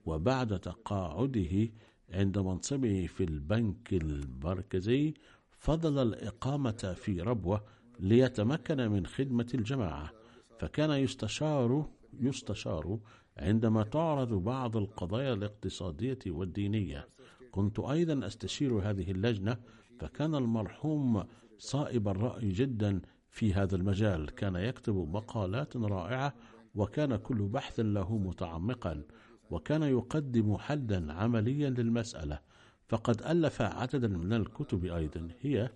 وبعد 0.06 0.60
تقاعده 0.60 1.70
عند 2.14 2.38
منصبه 2.38 3.08
في 3.08 3.24
البنك 3.24 3.94
المركزي 3.94 5.14
فضل 5.60 6.08
الإقامة 6.08 6.96
في 6.96 7.22
ربوة 7.22 7.64
ليتمكن 8.00 8.92
من 8.92 9.06
خدمة 9.06 9.48
الجماعة 9.54 10.12
فكان 10.60 10.92
يستشار 10.92 11.90
يستشار 12.20 13.00
عندما 13.38 13.84
تعرض 13.84 14.34
بعض 14.34 14.78
القضايا 14.78 15.34
الاقتصادية 15.34 16.20
والدينية. 16.28 17.08
كنت 17.52 17.80
أيضا 17.80 18.28
أستشير 18.28 18.90
هذه 18.90 19.12
اللجنة 19.12 19.58
فكان 20.00 20.36
المرحوم 20.36 21.24
صائب 21.58 22.08
الرأي 22.08 22.50
جدا 22.50 23.02
في 23.30 23.54
هذا 23.54 23.76
المجال. 23.76 24.30
كان 24.30 24.56
يكتب 24.56 24.96
مقالات 24.96 25.78
رائعة 25.78 26.34
وكان 26.76 27.16
كل 27.16 27.42
بحث 27.42 27.80
له 27.80 28.18
متعمقا. 28.18 29.04
وكان 29.52 29.84
يقدم 29.84 30.58
حلا 30.58 31.14
عمليا 31.14 31.70
للمسألة 31.70 32.40
فقد 32.88 33.22
ألف 33.22 33.62
عددا 33.62 34.08
من 34.08 34.34
الكتب 34.34 34.86
أيضا 34.86 35.28
هي 35.42 35.70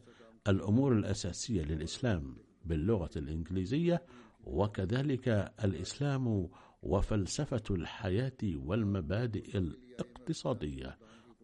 الأمور 0.47 0.93
الأساسية 0.93 1.61
للإسلام 1.63 2.35
باللغة 2.65 3.09
الإنجليزية 3.15 4.03
وكذلك 4.43 5.27
الإسلام 5.63 6.49
وفلسفة 6.83 7.63
الحياة 7.71 8.37
والمبادئ 8.43 9.57
الاقتصادية 9.57 10.97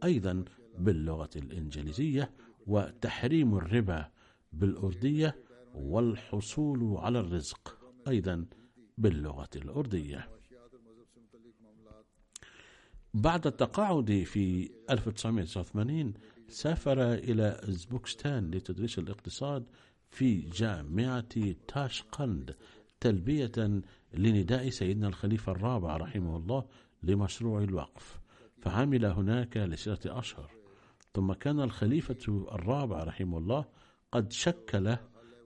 أيضا 0.03 0.45
باللغة 0.79 1.29
الإنجليزية 1.35 2.31
وتحريم 2.67 3.55
الربا 3.57 4.09
بالأردية 4.53 5.35
والحصول 5.75 6.97
على 6.97 7.19
الرزق 7.19 7.77
أيضا 8.07 8.45
باللغة 8.97 9.49
الأردية. 9.55 10.29
بعد 13.13 13.47
التقاعد 13.47 14.23
في 14.25 14.69
1989 14.89 16.13
سافر 16.49 17.13
إلى 17.13 17.59
أوزبكستان 17.67 18.51
لتدريس 18.51 18.99
الاقتصاد 18.99 19.65
في 20.09 20.41
جامعة 20.41 21.53
تاشقند 21.67 22.55
تلبية 22.99 23.81
لنداء 24.13 24.69
سيدنا 24.69 25.07
الخليفة 25.07 25.51
الرابع 25.51 25.97
رحمه 25.97 26.37
الله 26.37 26.65
لمشروع 27.03 27.63
الوقف. 27.63 28.19
فعمل 28.61 29.05
هناك 29.05 29.57
لستة 29.57 30.19
أشهر. 30.19 30.51
ثم 31.13 31.33
كان 31.33 31.59
الخليفة 31.59 32.47
الرابع 32.51 33.03
رحمه 33.03 33.37
الله 33.37 33.65
قد 34.11 34.31
شكل 34.31 34.95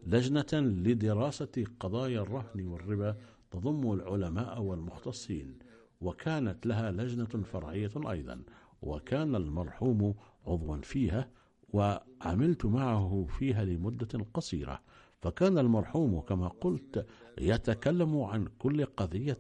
لجنة 0.06 0.54
لدراسة 0.54 1.66
قضايا 1.80 2.22
الرهن 2.22 2.68
والربا 2.68 3.18
تضم 3.52 3.94
العلماء 3.94 4.62
والمختصين. 4.62 5.67
وكانت 6.02 6.66
لها 6.66 6.92
لجنة 6.92 7.44
فرعية 7.44 7.92
أيضا 8.12 8.42
وكان 8.82 9.36
المرحوم 9.36 10.16
عضوا 10.48 10.78
فيها 10.78 11.30
وعملت 11.70 12.66
معه 12.66 13.26
فيها 13.30 13.66
لمدة 13.66 14.26
قصيرة. 14.34 14.82
فكان 15.22 15.58
المرحوم 15.58 16.20
كما 16.20 16.48
قلت 16.48 17.06
يتكلم 17.38 18.22
عن 18.22 18.48
كل 18.60 18.86
قضية 18.86 19.40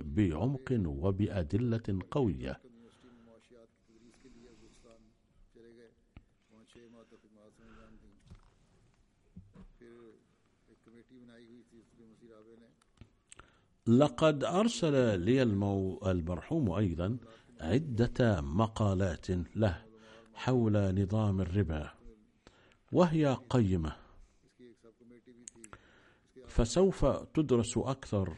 بعمق 0.00 0.80
وبأدلة 0.86 1.98
قوية. 2.10 2.60
لقد 13.88 14.44
أرسل 14.44 15.20
لي 15.20 15.42
المو... 15.42 16.00
المرحوم 16.06 16.70
أيضا 16.72 17.18
عدة 17.60 18.40
مقالات 18.40 19.26
له 19.56 19.82
حول 20.34 21.02
نظام 21.02 21.40
الربا 21.40 21.90
وهي 22.92 23.38
قيمة. 23.50 23.96
فسوف 26.46 27.04
تدرس 27.34 27.78
أكثر 27.78 28.36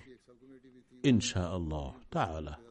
إن 1.06 1.20
شاء 1.20 1.56
الله 1.56 1.94
تعالى. 2.10 2.69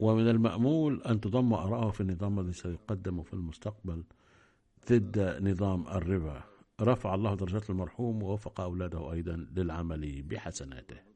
ومن 0.00 0.28
المأمول 0.28 1.02
أن 1.02 1.20
تضم 1.20 1.52
آراءه 1.54 1.90
في 1.90 2.00
النظام 2.00 2.40
الذي 2.40 2.52
سيقدم 2.52 3.22
في 3.22 3.34
المستقبل 3.34 4.04
ضد 4.90 5.18
نظام 5.42 5.86
الربا 5.88 6.42
رفع 6.80 7.14
الله 7.14 7.34
درجات 7.34 7.70
المرحوم 7.70 8.22
ووفق 8.22 8.60
أولاده 8.60 9.12
أيضا 9.12 9.36
للعمل 9.56 10.22
بحسناته 10.22 11.15